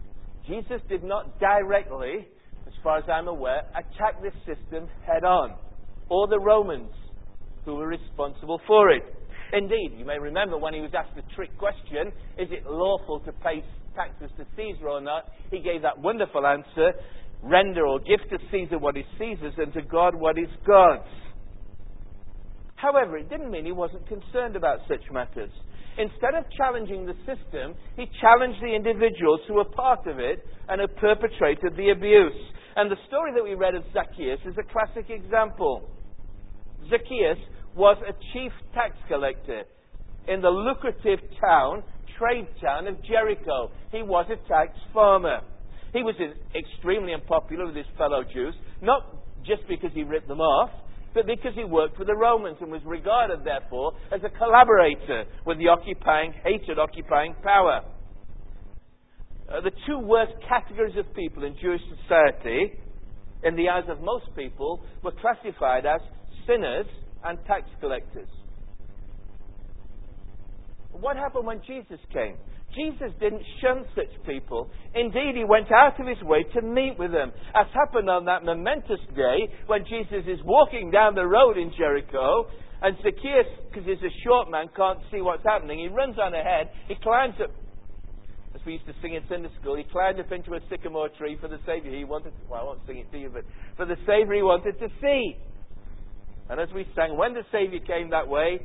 Jesus 0.46 0.80
did 0.88 1.02
not 1.02 1.38
directly, 1.40 2.28
as 2.66 2.72
far 2.82 2.98
as 2.98 3.04
I'm 3.08 3.28
aware, 3.28 3.62
attack 3.70 4.20
this 4.22 4.34
system 4.44 4.88
head 5.06 5.24
on, 5.24 5.54
or 6.08 6.28
the 6.28 6.38
Romans 6.38 6.92
who 7.64 7.76
were 7.76 7.88
responsible 7.88 8.60
for 8.66 8.90
it. 8.90 9.02
Indeed, 9.52 9.92
you 9.96 10.04
may 10.04 10.18
remember 10.18 10.58
when 10.58 10.74
he 10.74 10.80
was 10.80 10.90
asked 10.96 11.14
the 11.16 11.22
trick 11.34 11.56
question, 11.58 12.08
is 12.38 12.48
it 12.50 12.66
lawful 12.66 13.20
to 13.20 13.32
pay 13.32 13.64
taxes 13.94 14.30
to 14.36 14.44
Caesar 14.56 14.88
or 14.88 15.00
not? 15.00 15.24
He 15.50 15.60
gave 15.60 15.82
that 15.82 15.98
wonderful 15.98 16.46
answer, 16.46 16.92
render 17.42 17.86
or 17.86 18.00
give 18.00 18.20
to 18.30 18.38
Caesar 18.50 18.78
what 18.78 18.96
is 18.96 19.04
Caesar's 19.18 19.54
and 19.56 19.72
to 19.74 19.82
God 19.82 20.14
what 20.14 20.38
is 20.38 20.48
God's. 20.66 21.08
However, 22.74 23.16
it 23.16 23.30
didn't 23.30 23.50
mean 23.50 23.64
he 23.64 23.72
wasn't 23.72 24.06
concerned 24.08 24.56
about 24.56 24.80
such 24.88 25.00
matters. 25.10 25.52
Instead 25.96 26.34
of 26.34 26.44
challenging 26.56 27.06
the 27.06 27.14
system, 27.22 27.74
he 27.96 28.06
challenged 28.20 28.60
the 28.60 28.74
individuals 28.74 29.40
who 29.46 29.54
were 29.54 29.64
part 29.64 30.06
of 30.06 30.18
it 30.18 30.44
and 30.68 30.80
who 30.80 30.88
perpetrated 30.98 31.76
the 31.76 31.90
abuse. 31.90 32.34
And 32.76 32.90
the 32.90 32.96
story 33.06 33.32
that 33.34 33.44
we 33.44 33.54
read 33.54 33.74
of 33.74 33.84
Zacchaeus 33.92 34.40
is 34.44 34.56
a 34.58 34.72
classic 34.72 35.08
example. 35.10 35.88
Zacchaeus 36.90 37.38
was 37.76 37.96
a 38.08 38.12
chief 38.32 38.50
tax 38.74 38.96
collector 39.08 39.62
in 40.26 40.40
the 40.40 40.48
lucrative 40.48 41.20
town, 41.40 41.82
trade 42.18 42.48
town 42.60 42.88
of 42.88 43.02
Jericho. 43.04 43.70
He 43.92 44.02
was 44.02 44.26
a 44.30 44.48
tax 44.48 44.72
farmer. 44.92 45.40
He 45.92 46.02
was 46.02 46.14
extremely 46.54 47.14
unpopular 47.14 47.66
with 47.66 47.76
his 47.76 47.86
fellow 47.96 48.24
Jews, 48.24 48.54
not 48.82 49.06
just 49.46 49.62
because 49.68 49.90
he 49.94 50.02
ripped 50.02 50.26
them 50.26 50.40
off, 50.40 50.70
but 51.14 51.26
because 51.26 51.52
he 51.54 51.64
worked 51.64 51.96
for 51.96 52.04
the 52.04 52.14
Romans 52.14 52.56
and 52.60 52.70
was 52.70 52.82
regarded, 52.84 53.44
therefore, 53.44 53.92
as 54.12 54.20
a 54.24 54.36
collaborator 54.36 55.24
with 55.46 55.58
the 55.58 55.68
occupying, 55.68 56.34
hated 56.42 56.78
occupying 56.78 57.34
power. 57.42 57.82
Uh, 59.48 59.60
the 59.60 59.70
two 59.86 59.98
worst 59.98 60.32
categories 60.48 60.96
of 60.98 61.06
people 61.14 61.44
in 61.44 61.54
Jewish 61.60 61.80
society, 62.02 62.72
in 63.44 63.54
the 63.54 63.68
eyes 63.68 63.84
of 63.88 64.00
most 64.00 64.26
people, 64.36 64.82
were 65.02 65.12
classified 65.12 65.86
as 65.86 66.00
sinners 66.46 66.86
and 67.24 67.38
tax 67.46 67.62
collectors. 67.80 68.28
What 70.90 71.16
happened 71.16 71.46
when 71.46 71.60
Jesus 71.66 71.98
came? 72.12 72.36
Jesus 72.74 73.14
didn't 73.20 73.42
shun 73.62 73.84
such 73.94 74.10
people. 74.26 74.68
Indeed, 74.94 75.34
he 75.36 75.44
went 75.44 75.70
out 75.72 75.98
of 76.00 76.06
his 76.06 76.20
way 76.22 76.44
to 76.54 76.62
meet 76.62 76.98
with 76.98 77.12
them, 77.12 77.32
as 77.54 77.66
happened 77.72 78.10
on 78.10 78.24
that 78.26 78.44
momentous 78.44 79.00
day 79.14 79.48
when 79.66 79.84
Jesus 79.84 80.26
is 80.26 80.38
walking 80.44 80.90
down 80.90 81.14
the 81.14 81.26
road 81.26 81.56
in 81.56 81.72
Jericho, 81.76 82.46
and 82.82 82.96
Zacchaeus, 83.02 83.48
because 83.70 83.86
he's 83.86 84.02
a 84.02 84.12
short 84.24 84.50
man, 84.50 84.66
can't 84.76 84.98
see 85.10 85.22
what's 85.22 85.44
happening. 85.44 85.78
He 85.78 85.88
runs 85.88 86.16
on 86.18 86.34
ahead, 86.34 86.70
he 86.86 86.94
climbs 87.02 87.34
up, 87.42 87.50
as 88.54 88.60
we 88.66 88.74
used 88.74 88.86
to 88.86 88.94
sing 89.00 89.14
in 89.14 89.22
Sunday 89.28 89.48
school, 89.60 89.76
he 89.76 89.84
climbed 89.84 90.20
up 90.20 90.30
into 90.30 90.54
a 90.54 90.60
sycamore 90.70 91.08
tree 91.16 91.36
for 91.40 91.48
the 91.48 91.58
Savior 91.66 91.90
he 91.90 92.04
wanted 92.04 92.30
to, 92.30 92.42
well, 92.48 92.60
I 92.60 92.64
won't 92.64 92.80
sing 92.86 92.98
it 92.98 93.10
to 93.10 93.18
you, 93.18 93.30
but 93.32 93.44
for 93.76 93.86
the 93.86 93.96
Savior 94.06 94.34
he 94.34 94.42
wanted 94.42 94.78
to 94.78 94.88
see. 95.00 95.36
And 96.50 96.60
as 96.60 96.68
we 96.74 96.86
sang, 96.94 97.16
when 97.16 97.32
the 97.32 97.42
Savior 97.50 97.80
came 97.80 98.10
that 98.10 98.28
way, 98.28 98.60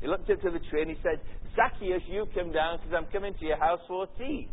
he 0.00 0.06
looked 0.06 0.28
up 0.28 0.40
to 0.42 0.50
the 0.50 0.60
tree 0.70 0.82
and 0.82 0.90
he 0.90 0.98
said, 1.02 1.20
Zacchaeus, 1.56 2.02
you 2.08 2.26
come 2.34 2.52
down 2.52 2.78
because 2.78 2.94
I'm 2.96 3.10
coming 3.12 3.34
to 3.34 3.44
your 3.44 3.58
house 3.58 3.80
for 3.86 4.06
tea. 4.18 4.48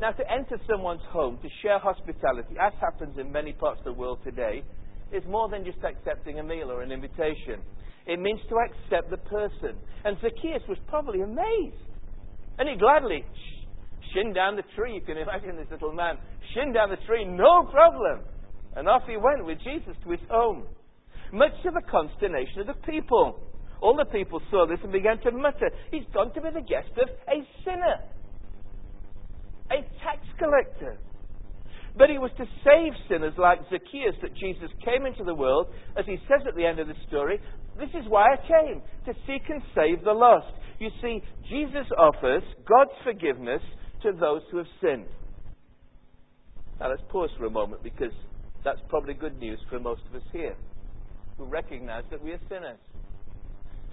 Now, 0.00 0.10
to 0.10 0.24
enter 0.30 0.58
someone's 0.68 1.02
home, 1.10 1.38
to 1.42 1.48
share 1.62 1.78
hospitality, 1.78 2.56
as 2.60 2.72
happens 2.80 3.16
in 3.18 3.30
many 3.30 3.52
parts 3.52 3.78
of 3.80 3.84
the 3.84 3.92
world 3.92 4.18
today, 4.24 4.64
is 5.12 5.22
more 5.28 5.48
than 5.48 5.64
just 5.64 5.78
accepting 5.84 6.40
a 6.40 6.42
meal 6.42 6.72
or 6.72 6.82
an 6.82 6.90
invitation. 6.90 7.62
It 8.06 8.18
means 8.18 8.40
to 8.48 8.56
accept 8.56 9.10
the 9.10 9.18
person. 9.18 9.78
And 10.04 10.16
Zacchaeus 10.20 10.62
was 10.68 10.78
probably 10.88 11.20
amazed. 11.20 11.86
And 12.58 12.68
he 12.68 12.76
gladly 12.76 13.24
shin 14.12 14.32
down 14.32 14.56
the 14.56 14.64
tree. 14.74 14.94
You 14.94 15.02
can 15.02 15.18
imagine 15.18 15.56
this 15.56 15.70
little 15.70 15.92
man 15.92 16.16
shin 16.52 16.72
down 16.72 16.90
the 16.90 16.98
tree, 17.06 17.24
no 17.24 17.64
problem. 17.70 18.26
And 18.74 18.88
off 18.88 19.02
he 19.06 19.16
went 19.16 19.46
with 19.46 19.58
Jesus 19.62 19.94
to 20.04 20.10
his 20.10 20.20
home. 20.28 20.64
Much 21.32 21.52
to 21.62 21.70
the 21.70 21.80
consternation 21.90 22.60
of 22.60 22.66
the 22.66 22.76
people. 22.84 23.40
All 23.80 23.96
the 23.96 24.04
people 24.04 24.40
saw 24.50 24.66
this 24.66 24.78
and 24.84 24.92
began 24.92 25.18
to 25.22 25.32
mutter, 25.32 25.70
He's 25.90 26.04
gone 26.14 26.32
to 26.34 26.40
be 26.40 26.50
the 26.54 26.60
guest 26.60 26.92
of 27.00 27.08
a 27.08 27.40
sinner, 27.64 27.98
a 29.72 29.80
tax 30.04 30.20
collector. 30.38 30.98
But 31.96 32.08
he 32.08 32.16
was 32.16 32.30
to 32.38 32.44
save 32.64 32.92
sinners 33.08 33.34
like 33.36 33.58
Zacchaeus 33.68 34.16
that 34.22 34.34
Jesus 34.36 34.70
came 34.84 35.04
into 35.04 35.24
the 35.24 35.34
world, 35.34 35.66
as 35.98 36.06
he 36.06 36.16
says 36.28 36.46
at 36.46 36.54
the 36.54 36.64
end 36.64 36.78
of 36.78 36.86
the 36.86 36.94
story. 37.08 37.40
This 37.78 37.90
is 37.90 38.08
why 38.08 38.32
I 38.32 38.36
came, 38.36 38.80
to 39.06 39.12
seek 39.26 39.42
and 39.48 39.60
save 39.74 40.04
the 40.04 40.12
lost. 40.12 40.52
You 40.78 40.88
see, 41.02 41.20
Jesus 41.48 41.88
offers 41.98 42.42
God's 42.68 42.96
forgiveness 43.04 43.60
to 44.02 44.12
those 44.12 44.42
who 44.50 44.58
have 44.58 44.72
sinned. 44.80 45.06
Now 46.80 46.90
let's 46.90 47.02
pause 47.10 47.30
for 47.38 47.46
a 47.46 47.50
moment 47.50 47.82
because 47.82 48.12
that's 48.64 48.80
probably 48.88 49.14
good 49.14 49.38
news 49.38 49.58
for 49.68 49.78
most 49.78 50.02
of 50.08 50.14
us 50.14 50.26
here 50.32 50.56
who 51.42 51.50
recognize 51.50 52.04
that 52.10 52.22
we 52.22 52.32
are 52.32 52.40
sinners. 52.48 52.78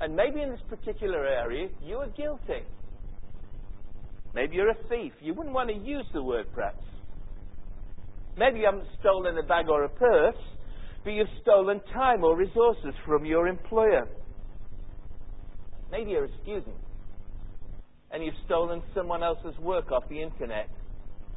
And 0.02 0.16
maybe 0.16 0.42
in 0.42 0.50
this 0.52 0.62
particular 0.70 1.26
area, 1.26 1.68
you 1.84 1.98
are 1.98 2.08
guilty. 2.08 2.64
Maybe 4.34 4.56
you're 4.56 4.70
a 4.70 4.88
thief. 4.90 5.14
You 5.22 5.34
wouldn't 5.34 5.54
want 5.54 5.70
to 5.70 5.76
use 5.76 6.06
the 6.14 6.24
word 6.24 6.46
perhaps. 6.54 6.84
Maybe 8.38 8.60
you 8.60 8.66
haven't 8.66 8.88
stolen 9.00 9.38
a 9.38 9.44
bag 9.44 9.68
or 9.68 9.84
a 9.84 9.90
purse, 9.90 10.36
but 11.04 11.12
you've 11.12 11.28
stolen 11.42 11.82
time 11.94 12.24
or 12.24 12.38
resources 12.38 12.94
from 13.06 13.26
your 13.26 13.48
employer. 13.48 14.08
Maybe 15.92 16.12
you're 16.12 16.26
a 16.26 16.42
student 16.44 16.76
and 18.12 18.24
you've 18.24 18.36
stolen 18.46 18.82
someone 18.96 19.24
else's 19.24 19.58
work 19.60 19.92
off 19.92 20.04
the 20.10 20.22
internet 20.22 20.70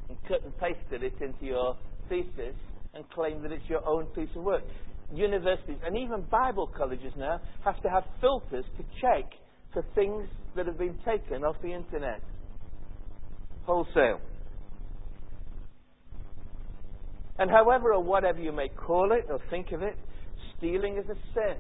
and 0.09 0.19
cut 0.28 0.45
and 0.45 0.57
pasted 0.59 1.02
it 1.02 1.14
into 1.21 1.47
your 1.47 1.76
thesis 2.09 2.54
and 2.95 3.09
claimed 3.11 3.45
that 3.45 3.52
it's 3.52 3.69
your 3.69 3.87
own 3.88 4.04
piece 4.07 4.28
of 4.37 4.42
work. 4.42 4.62
Universities 5.14 5.78
and 5.85 5.97
even 5.97 6.23
Bible 6.31 6.71
colleges 6.76 7.12
now 7.16 7.40
have 7.64 7.81
to 7.83 7.88
have 7.88 8.04
filters 8.21 8.64
to 8.76 8.85
check 9.00 9.31
for 9.73 9.85
things 9.95 10.28
that 10.57 10.66
have 10.66 10.78
been 10.78 10.99
taken 11.04 11.45
off 11.45 11.57
the 11.62 11.73
internet. 11.73 12.21
Wholesale. 13.64 14.21
And 17.38 17.50
however 17.50 17.95
or 17.95 18.02
whatever 18.02 18.40
you 18.40 18.52
may 18.52 18.69
call 18.69 19.12
it 19.12 19.26
or 19.28 19.38
think 19.50 19.73
of 19.73 19.83
it, 19.83 19.97
stealing 20.57 20.99
is 20.99 21.04
a 21.09 21.14
sin. 21.35 21.57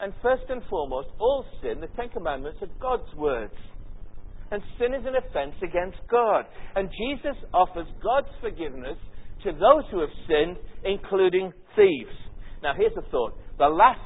And 0.00 0.12
first 0.22 0.44
and 0.48 0.62
foremost, 0.68 1.08
all 1.18 1.44
sin, 1.62 1.80
the 1.80 1.86
Ten 1.88 2.08
Commandments, 2.08 2.58
are 2.62 2.68
God's 2.80 3.14
words. 3.16 3.54
And 4.50 4.62
sin 4.78 4.94
is 4.94 5.04
an 5.06 5.14
offense 5.14 5.54
against 5.62 5.98
God. 6.10 6.44
And 6.74 6.88
Jesus 6.90 7.36
offers 7.54 7.86
God's 8.02 8.34
forgiveness 8.40 8.96
to 9.44 9.52
those 9.52 9.84
who 9.90 10.00
have 10.00 10.10
sinned, 10.26 10.56
including 10.84 11.52
thieves. 11.76 12.16
Now, 12.62 12.74
here's 12.76 12.96
a 12.96 13.08
thought. 13.10 13.34
The 13.58 13.68
last 13.68 14.00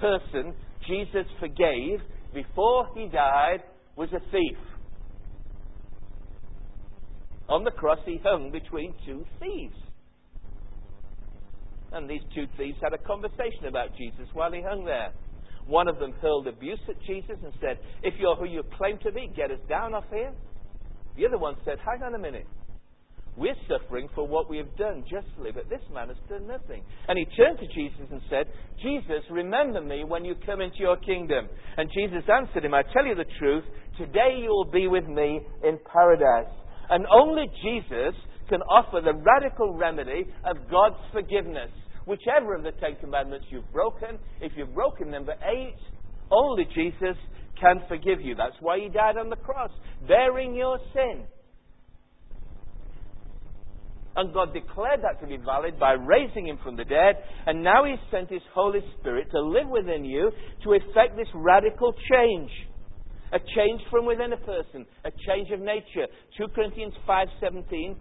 person 0.00 0.54
Jesus 0.86 1.26
forgave 1.38 2.00
before 2.34 2.88
he 2.94 3.08
died 3.08 3.62
was 3.96 4.08
a 4.12 4.20
thief. 4.30 4.58
On 7.48 7.64
the 7.64 7.70
cross, 7.70 7.98
he 8.06 8.20
hung 8.22 8.50
between 8.52 8.94
two 9.04 9.24
thieves. 9.40 9.74
And 11.92 12.08
these 12.08 12.22
two 12.34 12.46
thieves 12.56 12.78
had 12.80 12.94
a 12.94 12.98
conversation 12.98 13.66
about 13.68 13.96
Jesus 13.96 14.28
while 14.32 14.52
he 14.52 14.62
hung 14.62 14.84
there. 14.84 15.12
One 15.66 15.88
of 15.88 15.98
them 15.98 16.12
hurled 16.22 16.46
abuse 16.46 16.78
at 16.88 17.00
Jesus 17.02 17.36
and 17.44 17.52
said, 17.60 17.78
If 18.02 18.14
you're 18.18 18.36
who 18.36 18.46
you 18.46 18.62
claim 18.78 18.98
to 19.02 19.12
be, 19.12 19.30
get 19.36 19.50
us 19.50 19.58
down 19.68 19.94
off 19.94 20.04
here. 20.10 20.32
The 21.16 21.26
other 21.26 21.38
one 21.38 21.56
said, 21.64 21.78
Hang 21.84 22.02
on 22.02 22.14
a 22.14 22.18
minute. 22.18 22.46
We're 23.36 23.56
suffering 23.68 24.08
for 24.14 24.26
what 24.26 24.50
we 24.50 24.58
have 24.58 24.76
done 24.76 25.04
justly, 25.08 25.50
but 25.54 25.68
this 25.70 25.80
man 25.92 26.08
has 26.08 26.16
done 26.28 26.46
nothing. 26.46 26.82
And 27.08 27.18
he 27.18 27.24
turned 27.36 27.58
to 27.58 27.66
Jesus 27.68 28.06
and 28.10 28.20
said, 28.28 28.46
Jesus, 28.82 29.22
remember 29.30 29.80
me 29.80 30.04
when 30.04 30.24
you 30.24 30.34
come 30.44 30.60
into 30.60 30.78
your 30.78 30.96
kingdom. 30.98 31.48
And 31.76 31.90
Jesus 31.94 32.28
answered 32.28 32.64
him, 32.64 32.74
I 32.74 32.82
tell 32.92 33.06
you 33.06 33.14
the 33.14 33.30
truth, 33.38 33.64
today 33.96 34.40
you 34.42 34.48
will 34.48 34.70
be 34.70 34.88
with 34.88 35.06
me 35.06 35.40
in 35.64 35.78
paradise. 35.90 36.52
And 36.90 37.06
only 37.06 37.46
Jesus 37.62 38.14
can 38.48 38.60
offer 38.62 39.00
the 39.00 39.14
radical 39.14 39.74
remedy 39.74 40.26
of 40.44 40.56
God's 40.70 41.00
forgiveness. 41.12 41.70
Whichever 42.06 42.56
of 42.56 42.64
the 42.64 42.72
Ten 42.72 42.96
Commandments 43.00 43.46
you've 43.50 43.70
broken, 43.72 44.18
if 44.40 44.52
you've 44.56 44.74
broken 44.74 45.10
number 45.10 45.34
eight, 45.46 45.76
only 46.32 46.64
Jesus 46.74 47.16
can 47.60 47.80
forgive 47.88 48.20
you. 48.20 48.34
That's 48.34 48.56
why 48.60 48.80
he 48.80 48.88
died 48.88 49.16
on 49.16 49.30
the 49.30 49.36
cross, 49.36 49.70
bearing 50.08 50.54
your 50.54 50.78
sin. 50.92 51.24
And 54.16 54.34
God 54.34 54.52
declared 54.52 55.02
that 55.02 55.20
to 55.20 55.26
be 55.26 55.36
valid 55.36 55.78
by 55.78 55.92
raising 55.92 56.48
him 56.48 56.58
from 56.64 56.76
the 56.76 56.84
dead. 56.84 57.22
And 57.46 57.62
now 57.62 57.84
he's 57.84 58.00
sent 58.10 58.28
his 58.28 58.42
Holy 58.52 58.80
Spirit 58.98 59.28
to 59.30 59.40
live 59.40 59.68
within 59.68 60.04
you 60.04 60.30
to 60.64 60.72
effect 60.72 61.16
this 61.16 61.28
radical 61.34 61.94
change. 62.10 62.50
A 63.32 63.38
change 63.38 63.80
from 63.90 64.06
within 64.06 64.32
a 64.32 64.36
person, 64.36 64.84
a 65.04 65.10
change 65.28 65.50
of 65.52 65.60
nature. 65.60 66.06
2 66.36 66.48
Corinthians 66.48 66.94
5:17 67.06 67.96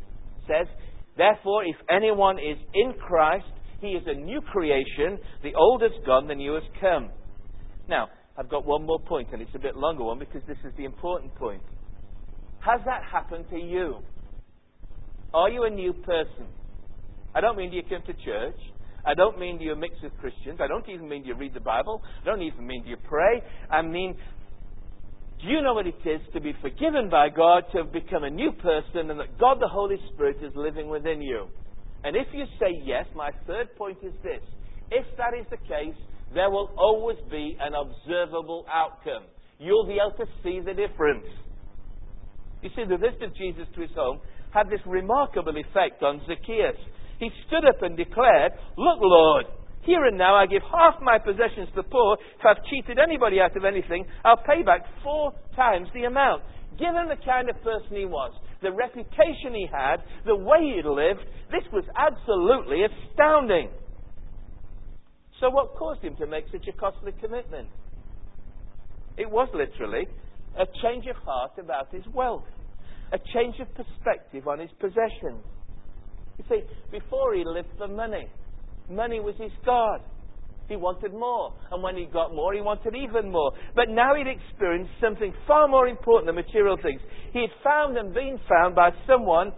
says, 0.47 0.67
"Therefore 1.15 1.63
if 1.63 1.75
anyone 1.87 2.39
is 2.39 2.57
in 2.73 2.93
Christ, 2.93 3.45
he 3.79 3.89
is 3.95 4.07
a 4.07 4.13
new 4.13 4.41
creation. 4.41 5.19
The 5.43 5.53
old 5.53 5.83
has 5.83 5.95
gone, 6.05 6.25
the 6.25 6.33
new 6.33 6.53
has 6.53 6.67
come." 6.81 7.11
Now, 7.87 8.09
I've 8.35 8.49
got 8.49 8.65
one 8.65 8.85
more 8.85 8.99
point, 8.99 9.31
and 9.31 9.41
it's 9.41 9.53
a 9.53 9.59
bit 9.59 9.75
longer 9.75 10.05
one 10.05 10.17
because 10.17 10.43
this 10.45 10.57
is 10.65 10.73
the 10.75 10.85
important 10.85 11.35
point. 11.35 11.61
Has 12.61 12.81
that 12.85 13.03
happened 13.03 13.47
to 13.51 13.59
you? 13.59 14.03
Are 15.33 15.49
you 15.49 15.63
a 15.63 15.69
new 15.69 15.93
person? 15.93 16.47
I 17.35 17.41
don't 17.41 17.57
mean 17.57 17.69
do 17.69 17.77
you 17.77 17.83
come 17.83 18.01
to 18.07 18.13
church. 18.25 18.59
I 19.05 19.13
don't 19.13 19.39
mean 19.39 19.57
do 19.59 19.63
you 19.63 19.75
mix 19.75 19.95
with 20.01 20.11
Christians. 20.19 20.59
I 20.61 20.67
don't 20.67 20.87
even 20.89 21.07
mean 21.07 21.23
do 21.23 21.29
you 21.29 21.35
read 21.35 21.53
the 21.53 21.59
Bible. 21.59 22.01
I 22.21 22.25
don't 22.25 22.41
even 22.41 22.65
mean 22.65 22.83
do 22.83 22.89
you 22.89 22.97
pray. 23.07 23.41
I 23.69 23.81
mean, 23.81 24.15
do 25.41 25.47
you 25.47 25.61
know 25.61 25.73
what 25.73 25.87
it 25.87 25.95
is 26.03 26.21
to 26.33 26.41
be 26.41 26.53
forgiven 26.61 27.09
by 27.09 27.29
God, 27.29 27.63
to 27.71 27.83
have 27.83 27.93
become 27.93 28.23
a 28.23 28.29
new 28.29 28.51
person, 28.51 29.09
and 29.09 29.19
that 29.19 29.39
God 29.39 29.57
the 29.61 29.69
Holy 29.69 29.95
Spirit 30.13 30.37
is 30.43 30.51
living 30.55 30.89
within 30.89 31.21
you? 31.21 31.47
And 32.03 32.15
if 32.15 32.27
you 32.33 32.45
say 32.59 32.81
yes, 32.83 33.05
my 33.15 33.31
third 33.47 33.73
point 33.77 33.99
is 34.03 34.13
this. 34.23 34.41
If 34.91 35.05
that 35.17 35.37
is 35.39 35.45
the 35.49 35.57
case, 35.57 35.95
there 36.33 36.49
will 36.49 36.71
always 36.77 37.17
be 37.31 37.57
an 37.61 37.73
observable 37.73 38.65
outcome. 38.71 39.23
You'll 39.59 39.85
be 39.85 39.97
able 39.99 40.17
to 40.17 40.31
see 40.43 40.59
the 40.59 40.73
difference. 40.73 41.25
You 42.61 42.69
see, 42.75 42.83
the 42.83 42.97
visit 42.97 43.23
of 43.23 43.35
Jesus 43.35 43.67
to 43.75 43.81
his 43.81 43.91
home 43.95 44.19
had 44.53 44.69
this 44.69 44.81
remarkable 44.85 45.53
effect 45.57 46.03
on 46.03 46.21
Zacchaeus. 46.27 46.77
He 47.19 47.29
stood 47.47 47.65
up 47.65 47.81
and 47.81 47.97
declared, 47.97 48.53
Look, 48.77 48.99
Lord, 49.01 49.45
here 49.83 50.05
and 50.05 50.17
now 50.17 50.35
I 50.35 50.45
give 50.45 50.61
half 50.71 51.01
my 51.01 51.17
possessions 51.17 51.69
to 51.75 51.81
the 51.81 51.83
poor. 51.83 52.17
If 52.39 52.45
I've 52.45 52.63
cheated 52.69 52.99
anybody 52.99 53.39
out 53.39 53.55
of 53.55 53.65
anything, 53.65 54.05
I'll 54.23 54.37
pay 54.37 54.63
back 54.63 54.81
four 55.03 55.33
times 55.55 55.87
the 55.93 56.03
amount. 56.03 56.43
Given 56.77 57.09
the 57.09 57.19
kind 57.25 57.49
of 57.49 57.61
person 57.61 57.97
he 57.97 58.05
was, 58.05 58.31
the 58.61 58.71
reputation 58.71 59.53
he 59.53 59.67
had, 59.71 59.97
the 60.25 60.35
way 60.35 60.59
he 60.61 60.81
lived, 60.83 61.25
this 61.51 61.63
was 61.73 61.83
absolutely 61.97 62.83
astounding. 62.85 63.69
So, 65.39 65.49
what 65.49 65.75
caused 65.75 66.01
him 66.01 66.15
to 66.17 66.27
make 66.27 66.45
such 66.51 66.67
a 66.67 66.77
costly 66.77 67.13
commitment? 67.21 67.67
It 69.17 69.29
was 69.29 69.49
literally 69.53 70.07
a 70.57 70.65
change 70.83 71.05
of 71.07 71.15
heart 71.17 71.51
about 71.57 71.91
his 71.91 72.03
wealth 72.13 72.43
a 73.11 73.19
change 73.33 73.55
of 73.59 73.67
perspective 73.75 74.47
on 74.47 74.59
his 74.59 74.69
possessions. 74.79 75.43
You 76.37 76.45
see, 76.49 76.61
before 76.91 77.33
he 77.35 77.43
lived 77.45 77.69
for 77.77 77.87
money. 77.87 78.27
Money 78.89 79.19
was 79.19 79.35
his 79.37 79.51
God. 79.65 80.01
He 80.67 80.75
wanted 80.75 81.13
more. 81.13 81.53
And 81.71 81.81
when 81.81 81.97
he 81.97 82.05
got 82.05 82.33
more, 82.33 82.53
he 82.53 82.61
wanted 82.61 82.95
even 82.95 83.31
more. 83.31 83.51
But 83.75 83.89
now 83.89 84.13
he'd 84.15 84.29
experienced 84.29 84.91
something 85.01 85.33
far 85.47 85.67
more 85.67 85.87
important 85.87 86.27
than 86.27 86.35
material 86.35 86.77
things. 86.81 87.01
He 87.33 87.41
had 87.41 87.53
found 87.63 87.97
and 87.97 88.13
been 88.13 88.39
found 88.47 88.75
by 88.75 88.91
someone 89.07 89.51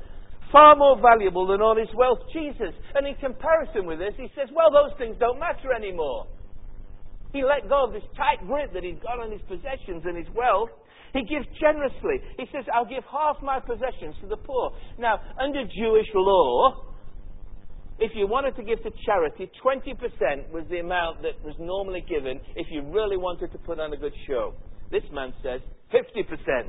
far 0.52 0.76
more 0.76 1.00
valuable 1.00 1.48
than 1.48 1.62
all 1.62 1.76
his 1.76 1.92
wealth, 1.96 2.20
Jesus. 2.34 2.76
And 2.96 3.08
in 3.08 3.16
comparison 3.16 3.86
with 3.86 4.00
this, 4.00 4.14
he 4.18 4.28
says, 4.36 4.48
well, 4.56 4.72
those 4.72 4.98
things 4.98 5.16
don't 5.20 5.40
matter 5.40 5.72
anymore. 5.76 6.28
He 7.34 7.44
let 7.44 7.70
go 7.70 7.88
of 7.88 7.94
this 7.94 8.04
tight 8.16 8.46
grip 8.48 8.74
that 8.74 8.84
he'd 8.84 9.02
got 9.02 9.20
on 9.20 9.32
his 9.32 9.42
possessions 9.48 10.04
and 10.04 10.18
his 10.18 10.28
wealth, 10.36 10.70
he 11.14 11.24
gives 11.24 11.46
generously. 11.60 12.24
He 12.38 12.46
says, 12.52 12.66
I'll 12.74 12.86
give 12.86 13.04
half 13.12 13.38
my 13.42 13.60
possessions 13.60 14.16
to 14.22 14.28
the 14.28 14.38
poor. 14.38 14.72
Now, 14.98 15.20
under 15.40 15.64
Jewish 15.64 16.08
law, 16.16 16.88
if 18.00 18.12
you 18.16 18.28
wanted 18.28 18.56
to 18.56 18.64
give 18.64 18.82
to 18.84 18.92
charity, 19.06 19.52
20% 19.64 20.50
was 20.52 20.64
the 20.70 20.80
amount 20.80 21.22
that 21.22 21.38
was 21.44 21.56
normally 21.60 22.02
given 22.08 22.40
if 22.56 22.68
you 22.72 22.82
really 22.82 23.18
wanted 23.18 23.52
to 23.52 23.58
put 23.60 23.80
on 23.80 23.94
a 23.94 23.98
good 23.98 24.14
show. 24.28 24.54
This 24.90 25.04
man 25.12 25.34
says 25.44 25.62
50%. 25.94 26.68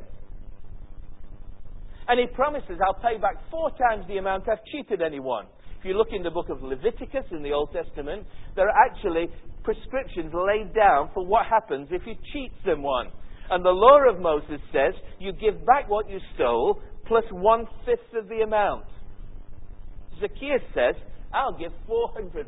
And 2.09 2.21
he 2.21 2.27
promises, 2.35 2.79
I'll 2.85 3.01
pay 3.01 3.17
back 3.19 3.37
four 3.51 3.71
times 3.71 4.05
the 4.09 4.19
amount 4.19 4.49
I've 4.49 4.65
cheated 4.73 5.01
anyone. 5.01 5.47
If 5.79 5.87
you 5.87 5.95
look 5.97 6.09
in 6.13 6.23
the 6.23 6.31
book 6.31 6.49
of 6.51 6.63
Leviticus 6.63 7.25
in 7.31 7.43
the 7.43 7.53
Old 7.53 7.73
Testament, 7.73 8.27
there 8.55 8.69
are 8.69 8.87
actually 8.87 9.29
prescriptions 9.65 10.33
laid 10.35 10.75
down 10.75 11.11
for 11.15 11.25
what 11.25 11.47
happens 11.47 11.89
if 11.91 12.03
you 12.07 12.15
cheat 12.33 12.53
someone. 12.67 13.11
And 13.51 13.65
the 13.65 13.71
law 13.71 13.99
of 14.09 14.21
Moses 14.21 14.61
says 14.73 14.95
you 15.19 15.33
give 15.33 15.65
back 15.67 15.89
what 15.89 16.09
you 16.09 16.19
stole 16.35 16.81
plus 17.07 17.25
one 17.31 17.67
fifth 17.85 18.17
of 18.17 18.29
the 18.29 18.43
amount. 18.43 18.85
Zacchaeus 20.21 20.63
says, 20.75 20.95
I'll 21.35 21.59
give 21.59 21.73
400% 21.89 22.45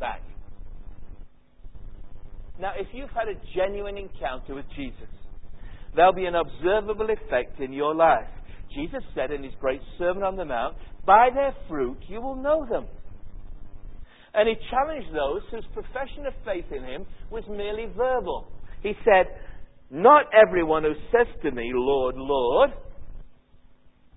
back. 0.00 0.22
Now, 2.60 2.72
if 2.76 2.86
you've 2.92 3.10
had 3.10 3.28
a 3.28 3.34
genuine 3.56 3.98
encounter 3.98 4.54
with 4.54 4.66
Jesus, 4.76 5.08
there'll 5.96 6.12
be 6.12 6.26
an 6.26 6.34
observable 6.34 7.08
effect 7.10 7.60
in 7.60 7.72
your 7.72 7.94
life. 7.94 8.28
Jesus 8.74 9.02
said 9.14 9.30
in 9.30 9.42
his 9.42 9.52
great 9.60 9.80
Sermon 9.98 10.22
on 10.22 10.36
the 10.36 10.44
Mount, 10.44 10.76
By 11.04 11.28
their 11.34 11.54
fruit 11.68 11.98
you 12.08 12.20
will 12.20 12.36
know 12.36 12.66
them. 12.70 12.86
And 14.34 14.48
he 14.48 14.54
challenged 14.70 15.08
those 15.14 15.42
whose 15.50 15.66
profession 15.74 16.26
of 16.26 16.32
faith 16.44 16.64
in 16.74 16.84
him 16.84 17.06
was 17.30 17.44
merely 17.50 17.86
verbal. 17.94 18.46
He 18.82 18.92
said, 19.04 19.26
Not 19.92 20.24
everyone 20.32 20.84
who 20.84 20.94
says 21.12 21.26
to 21.42 21.50
me, 21.50 21.70
Lord, 21.74 22.14
Lord, 22.16 22.70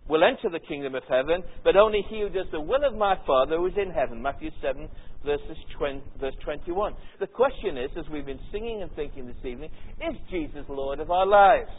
will 0.07 0.23
enter 0.23 0.49
the 0.49 0.65
kingdom 0.65 0.95
of 0.95 1.03
heaven, 1.09 1.43
but 1.65 1.75
only 1.75 2.01
he 2.09 2.21
who 2.21 2.29
does 2.29 2.45
the 2.53 2.61
will 2.61 2.85
of 2.87 2.95
my 2.95 3.15
Father 3.27 3.57
who 3.57 3.67
is 3.67 3.73
in 3.75 3.91
heaven. 3.91 4.21
Matthew 4.21 4.51
7, 4.61 4.87
verses 5.25 5.57
20, 5.77 6.01
verse 6.21 6.33
21. 6.45 6.93
The 7.19 7.27
question 7.27 7.77
is, 7.77 7.89
as 7.99 8.05
we've 8.09 8.25
been 8.25 8.39
singing 8.53 8.83
and 8.83 8.91
thinking 8.95 9.27
this 9.27 9.35
evening, 9.43 9.69
is 9.99 10.15
Jesus 10.31 10.63
Lord 10.69 11.01
of 11.01 11.11
our 11.11 11.25
lives? 11.25 11.71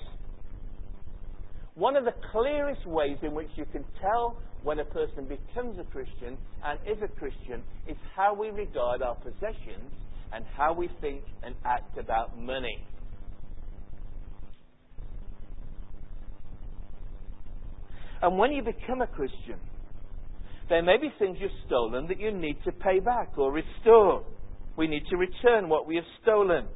One 1.74 1.96
of 1.96 2.04
the 2.04 2.14
clearest 2.32 2.84
ways 2.84 3.16
in 3.22 3.32
which 3.32 3.50
you 3.56 3.64
can 3.72 3.84
tell 4.02 4.36
when 4.62 4.78
a 4.78 4.84
person 4.84 5.24
becomes 5.24 5.78
a 5.78 5.84
Christian 5.84 6.36
and 6.64 6.78
is 6.86 7.02
a 7.02 7.08
Christian 7.18 7.62
is 7.88 7.96
how 8.14 8.34
we 8.34 8.48
regard 8.48 9.00
our 9.00 9.14
possessions 9.14 9.92
and 10.34 10.44
how 10.54 10.74
we 10.74 10.90
think 11.00 11.22
and 11.42 11.54
act 11.64 11.96
about 11.96 12.38
money. 12.38 12.82
And 18.26 18.38
when 18.38 18.50
you 18.50 18.60
become 18.60 19.02
a 19.02 19.06
Christian, 19.06 19.60
there 20.68 20.82
may 20.82 20.96
be 20.96 21.12
things 21.16 21.38
you've 21.40 21.48
stolen 21.64 22.08
that 22.08 22.18
you 22.18 22.32
need 22.32 22.56
to 22.64 22.72
pay 22.72 22.98
back 22.98 23.38
or 23.38 23.52
restore. 23.52 24.24
We 24.76 24.88
need 24.88 25.04
to 25.10 25.16
return 25.16 25.68
what 25.68 25.86
we 25.86 25.94
have 25.94 26.04
stolen. 26.22 26.66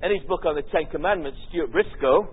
In 0.00 0.14
his 0.14 0.24
book 0.28 0.44
on 0.46 0.54
the 0.54 0.62
Ten 0.62 0.88
Commandments, 0.92 1.40
Stuart 1.48 1.72
Briscoe, 1.72 2.28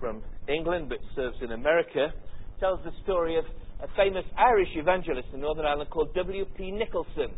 from 0.00 0.24
England 0.48 0.88
but 0.88 0.98
serves 1.14 1.36
in 1.40 1.52
America, 1.52 2.12
tells 2.58 2.80
the 2.82 2.90
story 3.04 3.38
of 3.38 3.44
a 3.80 3.86
famous 3.96 4.24
Irish 4.36 4.70
evangelist 4.74 5.28
in 5.32 5.40
Northern 5.40 5.66
Ireland 5.66 5.90
called 5.90 6.12
W.P. 6.16 6.72
Nicholson. 6.72 7.30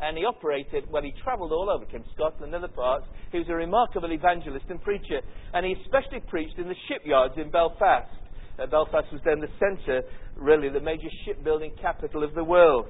And 0.00 0.16
he 0.16 0.24
operated, 0.24 0.84
well, 0.90 1.02
he 1.02 1.12
travelled 1.24 1.52
all 1.52 1.68
over, 1.68 1.84
came 1.84 2.04
Scotland 2.14 2.54
and 2.54 2.64
other 2.64 2.72
parts. 2.72 3.06
He 3.32 3.38
was 3.38 3.48
a 3.48 3.54
remarkable 3.54 4.12
evangelist 4.12 4.66
and 4.70 4.80
preacher. 4.82 5.20
And 5.52 5.66
he 5.66 5.74
especially 5.84 6.20
preached 6.28 6.58
in 6.58 6.68
the 6.68 6.76
shipyards 6.88 7.34
in 7.36 7.50
Belfast. 7.50 8.10
Uh, 8.58 8.66
Belfast 8.66 9.06
was 9.12 9.20
then 9.24 9.40
the 9.40 9.50
centre, 9.58 10.02
really, 10.36 10.68
the 10.68 10.80
major 10.80 11.08
shipbuilding 11.24 11.72
capital 11.80 12.22
of 12.22 12.34
the 12.34 12.44
world. 12.44 12.86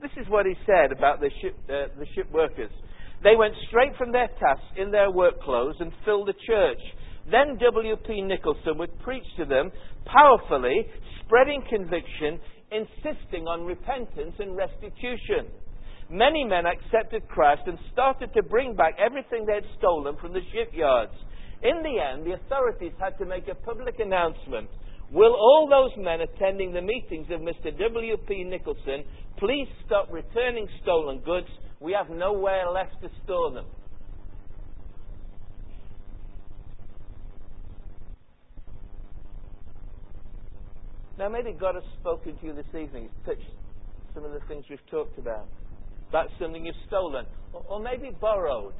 This 0.00 0.12
is 0.20 0.28
what 0.28 0.46
he 0.46 0.54
said 0.64 0.92
about 0.92 1.20
the 1.20 1.30
ship, 1.40 1.56
uh, 1.68 1.92
the 1.98 2.06
ship 2.14 2.30
workers. 2.32 2.70
They 3.22 3.36
went 3.36 3.54
straight 3.68 3.92
from 3.98 4.12
their 4.12 4.28
tasks 4.40 4.64
in 4.76 4.90
their 4.90 5.10
work 5.10 5.42
clothes 5.42 5.76
and 5.80 5.92
filled 6.04 6.28
the 6.28 6.34
church. 6.46 6.80
Then 7.30 7.58
W.P. 7.60 8.22
Nicholson 8.22 8.78
would 8.78 8.98
preach 9.00 9.24
to 9.36 9.44
them 9.44 9.70
powerfully, 10.06 10.86
spreading 11.24 11.62
conviction, 11.68 12.40
insisting 12.72 13.46
on 13.46 13.66
repentance 13.66 14.34
and 14.38 14.56
restitution. 14.56 15.52
Many 16.10 16.42
men 16.42 16.64
accepted 16.66 17.28
Christ 17.28 17.62
and 17.66 17.78
started 17.92 18.34
to 18.34 18.42
bring 18.42 18.74
back 18.74 18.94
everything 18.98 19.46
they 19.46 19.54
had 19.54 19.78
stolen 19.78 20.16
from 20.20 20.32
the 20.32 20.40
shipyards. 20.52 21.12
In 21.62 21.82
the 21.84 22.02
end, 22.02 22.26
the 22.26 22.32
authorities 22.32 22.92
had 22.98 23.16
to 23.18 23.24
make 23.24 23.46
a 23.46 23.54
public 23.54 24.00
announcement. 24.00 24.68
Will 25.12 25.32
all 25.32 25.68
those 25.70 25.96
men 26.02 26.20
attending 26.20 26.72
the 26.72 26.82
meetings 26.82 27.28
of 27.30 27.40
Mr. 27.40 27.76
W.P. 27.78 28.44
Nicholson 28.44 29.04
please 29.38 29.68
stop 29.86 30.08
returning 30.10 30.68
stolen 30.82 31.20
goods? 31.20 31.46
We 31.78 31.92
have 31.92 32.10
nowhere 32.10 32.68
left 32.70 33.00
to 33.02 33.08
store 33.24 33.52
them. 33.52 33.66
Now, 41.18 41.28
maybe 41.28 41.52
God 41.52 41.74
has 41.74 41.84
spoken 42.00 42.36
to 42.38 42.46
you 42.46 42.54
this 42.54 42.66
evening, 42.68 43.10
He's 43.10 43.26
touched 43.26 43.50
some 44.14 44.24
of 44.24 44.32
the 44.32 44.40
things 44.48 44.64
we've 44.68 44.78
talked 44.90 45.18
about. 45.18 45.46
That's 46.12 46.30
something 46.40 46.66
you've 46.66 46.74
stolen, 46.86 47.26
or, 47.52 47.64
or 47.68 47.80
maybe 47.80 48.10
borrowed 48.20 48.74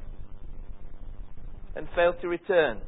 and 1.75 1.87
failed 1.95 2.15
to 2.21 2.27
return. 2.27 2.81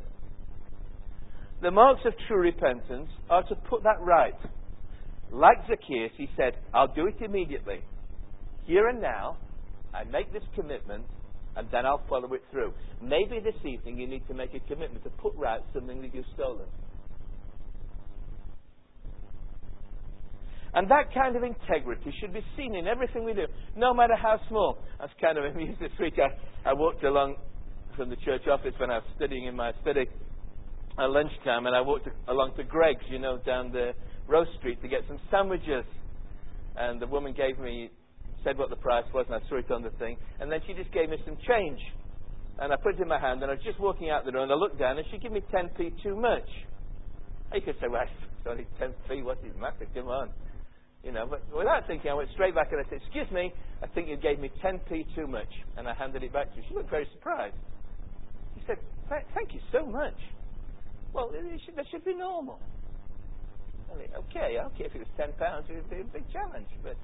The 1.61 1.71
marks 1.71 2.01
of 2.05 2.13
true 2.27 2.41
repentance 2.41 3.09
are 3.29 3.43
to 3.43 3.55
put 3.55 3.83
that 3.83 4.01
right. 4.01 4.33
Like 5.31 5.57
Zacchaeus, 5.67 6.11
he 6.17 6.27
said, 6.35 6.53
I'll 6.73 6.93
do 6.93 7.07
it 7.07 7.15
immediately. 7.21 7.79
Here 8.65 8.89
and 8.89 9.01
now, 9.01 9.37
I 9.93 10.03
make 10.03 10.33
this 10.33 10.43
commitment, 10.55 11.05
and 11.55 11.67
then 11.71 11.85
I'll 11.85 12.03
follow 12.09 12.33
it 12.33 12.41
through. 12.51 12.73
Maybe 13.01 13.39
this 13.39 13.55
evening 13.65 13.97
you 13.97 14.07
need 14.07 14.27
to 14.27 14.33
make 14.33 14.53
a 14.53 14.59
commitment 14.67 15.03
to 15.05 15.09
put 15.09 15.33
right 15.35 15.61
something 15.73 16.01
that 16.01 16.13
you've 16.13 16.25
stolen. 16.33 16.67
And 20.75 20.89
that 20.89 21.13
kind 21.13 21.35
of 21.35 21.43
integrity 21.43 22.13
should 22.19 22.33
be 22.33 22.43
seen 22.57 22.75
in 22.75 22.87
everything 22.87 23.23
we 23.23 23.33
do, 23.33 23.45
no 23.75 23.93
matter 23.93 24.15
how 24.15 24.39
small. 24.49 24.79
I 24.99 25.03
was 25.03 25.11
kind 25.21 25.37
of 25.37 25.45
amused 25.45 25.79
this 25.79 25.91
week. 25.99 26.15
I, 26.17 26.69
I 26.69 26.73
walked 26.73 27.03
along 27.03 27.35
from 27.95 28.09
the 28.09 28.15
church 28.17 28.47
office 28.51 28.73
when 28.79 28.89
I 28.89 28.97
was 28.97 29.07
studying 29.15 29.45
in 29.45 29.55
my 29.55 29.71
study 29.81 30.05
at 30.97 31.09
lunchtime, 31.09 31.67
and 31.67 31.75
I 31.75 31.81
walked 31.81 32.07
along 32.27 32.55
to 32.57 32.63
Greggs, 32.63 33.03
you 33.09 33.19
know, 33.19 33.37
down 33.45 33.71
the 33.71 33.91
Rose 34.27 34.47
Street 34.59 34.81
to 34.81 34.87
get 34.87 35.01
some 35.07 35.19
sandwiches. 35.29 35.85
And 36.75 36.99
the 36.99 37.07
woman 37.07 37.33
gave 37.33 37.59
me, 37.59 37.91
said 38.43 38.57
what 38.57 38.71
the 38.71 38.75
price 38.75 39.05
was, 39.13 39.25
and 39.29 39.35
I 39.35 39.47
saw 39.49 39.57
it 39.57 39.69
on 39.69 39.83
the 39.83 39.91
thing. 39.91 40.17
And 40.39 40.51
then 40.51 40.59
she 40.65 40.73
just 40.73 40.91
gave 40.91 41.09
me 41.09 41.17
some 41.25 41.37
change. 41.47 41.79
And 42.57 42.73
I 42.73 42.75
put 42.81 42.95
it 42.95 43.01
in 43.01 43.07
my 43.07 43.19
hand, 43.19 43.41
and 43.43 43.51
I 43.51 43.55
was 43.55 43.63
just 43.63 43.79
walking 43.79 44.09
out 44.09 44.25
the 44.25 44.31
door, 44.31 44.41
and 44.41 44.51
I 44.51 44.55
looked 44.55 44.79
down, 44.79 44.97
and 44.97 45.05
she 45.11 45.19
gave 45.19 45.31
me 45.31 45.41
10p 45.53 46.01
too 46.01 46.15
much. 46.15 46.47
You 47.53 47.61
could 47.61 47.75
say, 47.79 47.87
well, 47.89 48.01
it's 48.01 48.47
only 48.49 48.65
10p, 48.81 49.23
what 49.23 49.37
is 49.45 49.53
the 49.53 49.59
matter? 49.59 49.85
Come 49.93 50.07
on. 50.07 50.29
You 51.03 51.11
know, 51.11 51.27
but 51.27 51.43
without 51.55 51.85
thinking, 51.85 52.09
I 52.09 52.13
went 52.13 52.29
straight 52.31 52.55
back 52.55 52.71
and 52.71 52.79
I 52.79 52.89
said, 52.89 52.99
Excuse 53.03 53.29
me, 53.31 53.51
I 53.83 53.87
think 53.87 54.07
you 54.07 54.15
gave 54.15 54.39
me 54.39 54.49
10p 54.63 55.15
too 55.15 55.27
much. 55.27 55.51
And 55.77 55.87
I 55.87 55.93
handed 55.93 56.23
it 56.23 56.31
back 56.31 56.49
to 56.51 56.55
her. 56.55 56.63
She 56.67 56.75
looked 56.75 56.89
very 56.89 57.07
surprised. 57.13 57.55
He 58.55 58.61
said, 58.65 58.77
Thank 59.09 59.53
you 59.53 59.59
so 59.71 59.85
much. 59.85 60.15
Well, 61.13 61.29
should, 61.65 61.75
that 61.75 61.85
should 61.91 62.05
be 62.05 62.15
normal. 62.15 62.57
I 63.93 63.97
mean, 63.97 64.07
okay, 64.15 64.57
okay, 64.73 64.85
if 64.85 64.95
it 64.95 64.99
was 64.99 65.11
£10, 65.19 65.37
it 65.69 65.75
would 65.75 65.89
be 65.89 66.01
a 66.01 66.03
big 66.05 66.23
challenge. 66.31 66.67
But 66.81 66.95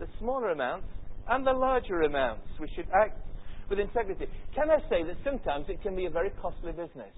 the 0.00 0.06
smaller 0.18 0.50
amounts 0.50 0.88
and 1.28 1.46
the 1.46 1.52
larger 1.52 2.02
amounts, 2.02 2.48
we 2.58 2.68
should 2.74 2.86
act 2.92 3.20
with 3.68 3.78
integrity. 3.78 4.26
Can 4.54 4.70
I 4.70 4.78
say 4.88 5.04
that 5.04 5.16
sometimes 5.22 5.66
it 5.68 5.80
can 5.82 5.94
be 5.94 6.06
a 6.06 6.10
very 6.10 6.30
costly 6.42 6.72
business? 6.72 7.12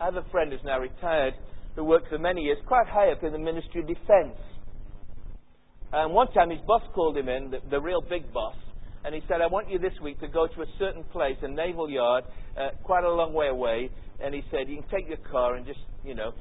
I 0.00 0.04
have 0.04 0.16
a 0.16 0.24
friend 0.30 0.52
who's 0.52 0.62
now 0.64 0.78
retired 0.78 1.34
who 1.74 1.84
worked 1.84 2.08
for 2.08 2.18
many 2.18 2.42
years 2.42 2.58
quite 2.66 2.86
high 2.86 3.10
up 3.10 3.22
in 3.24 3.32
the 3.32 3.38
Ministry 3.38 3.80
of 3.80 3.88
Defence. 3.88 4.38
And 5.92 6.14
one 6.14 6.30
time 6.32 6.50
his 6.50 6.60
boss 6.66 6.82
called 6.94 7.16
him 7.16 7.28
in, 7.28 7.50
the, 7.50 7.58
the 7.68 7.80
real 7.80 8.00
big 8.00 8.32
boss, 8.32 8.54
and 9.04 9.14
he 9.14 9.22
said, 9.28 9.40
I 9.40 9.46
want 9.46 9.70
you 9.70 9.78
this 9.78 9.94
week 10.02 10.20
to 10.20 10.28
go 10.28 10.46
to 10.46 10.62
a 10.62 10.66
certain 10.78 11.04
place, 11.04 11.36
a 11.42 11.48
naval 11.48 11.88
yard, 11.88 12.24
uh, 12.56 12.68
quite 12.84 13.02
a 13.04 13.10
long 13.10 13.32
way 13.32 13.48
away. 13.48 13.90
And 14.22 14.34
he 14.34 14.42
said, 14.50 14.68
You 14.68 14.76
can 14.76 14.90
take 14.90 15.08
your 15.08 15.18
car 15.30 15.54
and 15.54 15.66
just, 15.66 15.80
you 16.04 16.14
know, 16.14 16.32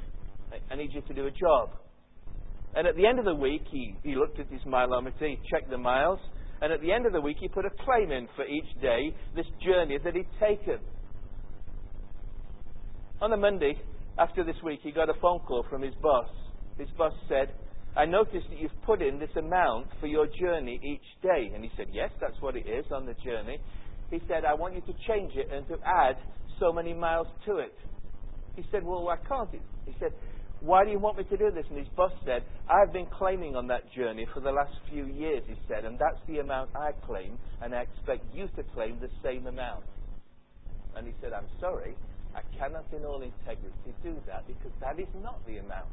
I, 0.52 0.74
I 0.74 0.76
need 0.76 0.94
you 0.94 1.02
to 1.02 1.14
do 1.14 1.26
a 1.26 1.32
job. 1.32 1.70
And 2.76 2.86
at 2.86 2.96
the 2.96 3.08
end 3.08 3.18
of 3.18 3.26
the 3.26 3.34
week, 3.34 3.64
he, 3.72 3.96
he 4.04 4.16
looked 4.16 4.40
at 4.40 4.48
his 4.48 4.62
mileometer, 4.64 5.22
he 5.22 5.40
checked 5.50 5.70
the 5.70 5.78
miles, 5.78 6.20
and 6.62 6.74
at 6.74 6.82
the 6.82 6.92
end 6.92 7.06
of 7.06 7.14
the 7.14 7.22
week, 7.22 7.38
he 7.40 7.48
put 7.48 7.66
a 7.66 7.72
claim 7.86 8.12
in 8.12 8.28
for 8.36 8.46
each 8.46 8.82
day, 8.82 9.16
this 9.36 9.46
journey 9.66 9.98
that 10.04 10.14
he'd 10.14 10.28
taken. 10.40 10.78
On 13.22 13.32
the 13.32 13.38
Monday, 13.38 13.80
after 14.18 14.44
this 14.44 14.56
week, 14.64 14.82
he 14.84 14.92
got 14.92 15.10
a 15.10 15.14
phone 15.22 15.40
call 15.40 15.66
from 15.70 15.82
his 15.82 15.96
boss. 16.02 16.30
His 16.78 16.90
boss 16.98 17.14
said, 17.28 17.54
I 17.96 18.06
noticed 18.06 18.46
that 18.50 18.60
you've 18.60 18.82
put 18.86 19.02
in 19.02 19.20
this 19.20 19.30
amount 19.38 19.88
for 20.00 20.08
your 20.08 20.28
journey 20.40 20.80
each 20.84 21.22
day. 21.22 21.52
And 21.54 21.64
he 21.64 21.72
said, 21.76 21.88
Yes, 21.92 22.12
that's 22.22 22.40
what 22.42 22.56
it 22.56 22.68
is 22.68 22.86
on 22.92 23.06
the 23.06 23.16
journey. 23.26 23.60
He 24.10 24.22
said, 24.28 24.46
I 24.46 24.54
want 24.54 24.76
you 24.76 24.82
to 24.82 24.94
change 25.08 25.34
it 25.36 25.48
and 25.54 25.68
to 25.68 25.76
add 25.86 26.16
so 26.60 26.72
many 26.72 26.94
miles 26.94 27.28
to 27.46 27.58
it. 27.58 27.74
He 28.56 28.64
said, 28.72 28.84
Well, 28.84 29.04
why 29.04 29.18
can't? 29.28 29.50
He 29.86 29.96
said, 30.00 30.12
Why 30.60 30.86
do 30.86 30.92
you 30.92 31.00
want 31.00 31.18
me 31.18 31.24
to 31.26 31.38
do 31.38 31.52
this? 31.54 31.66
And 31.70 31.78
his 31.78 31.88
boss 31.96 32.12
said, 32.26 32.44
I've 32.70 32.94
been 32.94 33.08
claiming 33.18 33.56
on 33.56 33.68
that 33.68 33.92
journey 33.94 34.28
for 34.34 34.40
the 34.40 34.52
last 34.52 34.74
few 34.90 35.06
years, 35.06 35.44
he 35.48 35.56
said, 35.68 35.86
and 35.86 35.98
that's 35.98 36.22
the 36.28 36.40
amount 36.40 36.70
I 36.76 36.92
claim, 37.06 37.40
and 37.62 37.74
I 37.74 37.82
expect 37.82 38.26
you 38.34 38.48
to 38.56 38.64
claim 38.74 39.00
the 39.00 39.10
same 39.24 39.48
amount. 39.48 39.86
And 40.96 41.08
he 41.08 41.14
said, 41.22 41.34
I'm 41.34 41.50
sorry, 41.60 41.96
I 42.36 42.42
cannot 42.58 42.86
in 42.92 43.06
all 43.06 43.22
integrity 43.22 43.96
do 44.04 44.18
that 44.28 44.46
because 44.48 44.72
that 44.82 45.00
is 45.00 45.10
not 45.16 45.46
the 45.46 45.58
amount 45.58 45.90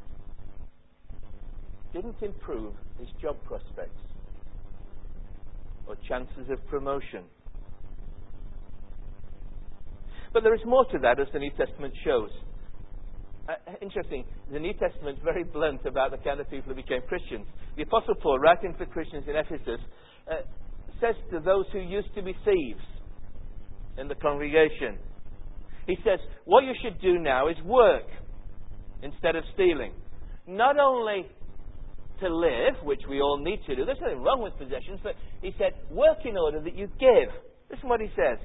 didn't 1.93 2.21
improve 2.21 2.73
his 2.99 3.07
job 3.21 3.37
prospects 3.45 4.01
or 5.87 5.95
chances 6.07 6.49
of 6.49 6.65
promotion. 6.67 7.23
But 10.33 10.43
there 10.43 10.53
is 10.53 10.61
more 10.65 10.85
to 10.85 10.99
that, 10.99 11.19
as 11.19 11.27
the 11.33 11.39
New 11.39 11.51
Testament 11.51 11.93
shows. 12.03 12.29
Uh, 13.47 13.53
interesting, 13.81 14.25
the 14.51 14.59
New 14.59 14.73
Testament 14.73 15.17
is 15.17 15.23
very 15.23 15.43
blunt 15.43 15.85
about 15.85 16.11
the 16.11 16.17
kind 16.17 16.39
of 16.39 16.49
people 16.49 16.73
who 16.73 16.75
became 16.75 17.01
Christians. 17.07 17.47
The 17.77 17.83
Apostle 17.83 18.15
Paul, 18.15 18.39
writing 18.39 18.75
for 18.77 18.85
Christians 18.85 19.23
in 19.27 19.35
Ephesus, 19.35 19.79
uh, 20.29 20.41
says 20.99 21.15
to 21.31 21.39
those 21.39 21.65
who 21.71 21.79
used 21.79 22.13
to 22.15 22.21
be 22.21 22.35
thieves 22.43 22.83
in 23.97 24.09
the 24.09 24.15
congregation, 24.15 24.99
he 25.85 25.95
says, 26.03 26.19
What 26.43 26.65
you 26.65 26.73
should 26.83 26.99
do 27.01 27.17
now 27.19 27.47
is 27.47 27.55
work 27.63 28.03
instead 29.01 29.37
of 29.37 29.43
stealing. 29.53 29.93
Not 30.45 30.77
only 30.77 31.25
to 32.19 32.29
live, 32.29 32.75
which 32.83 33.01
we 33.09 33.21
all 33.21 33.37
need 33.37 33.59
to 33.67 33.75
do, 33.75 33.85
there's 33.85 33.99
nothing 34.01 34.21
wrong 34.21 34.41
with 34.41 34.57
possessions, 34.57 34.99
but 35.03 35.15
he 35.41 35.53
said, 35.57 35.73
work 35.91 36.19
in 36.25 36.37
order 36.37 36.61
that 36.61 36.75
you 36.75 36.87
give. 36.99 37.29
Listen 37.69 37.89
what 37.89 38.01
he 38.01 38.09
says. 38.15 38.39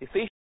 Ephesians 0.00 0.33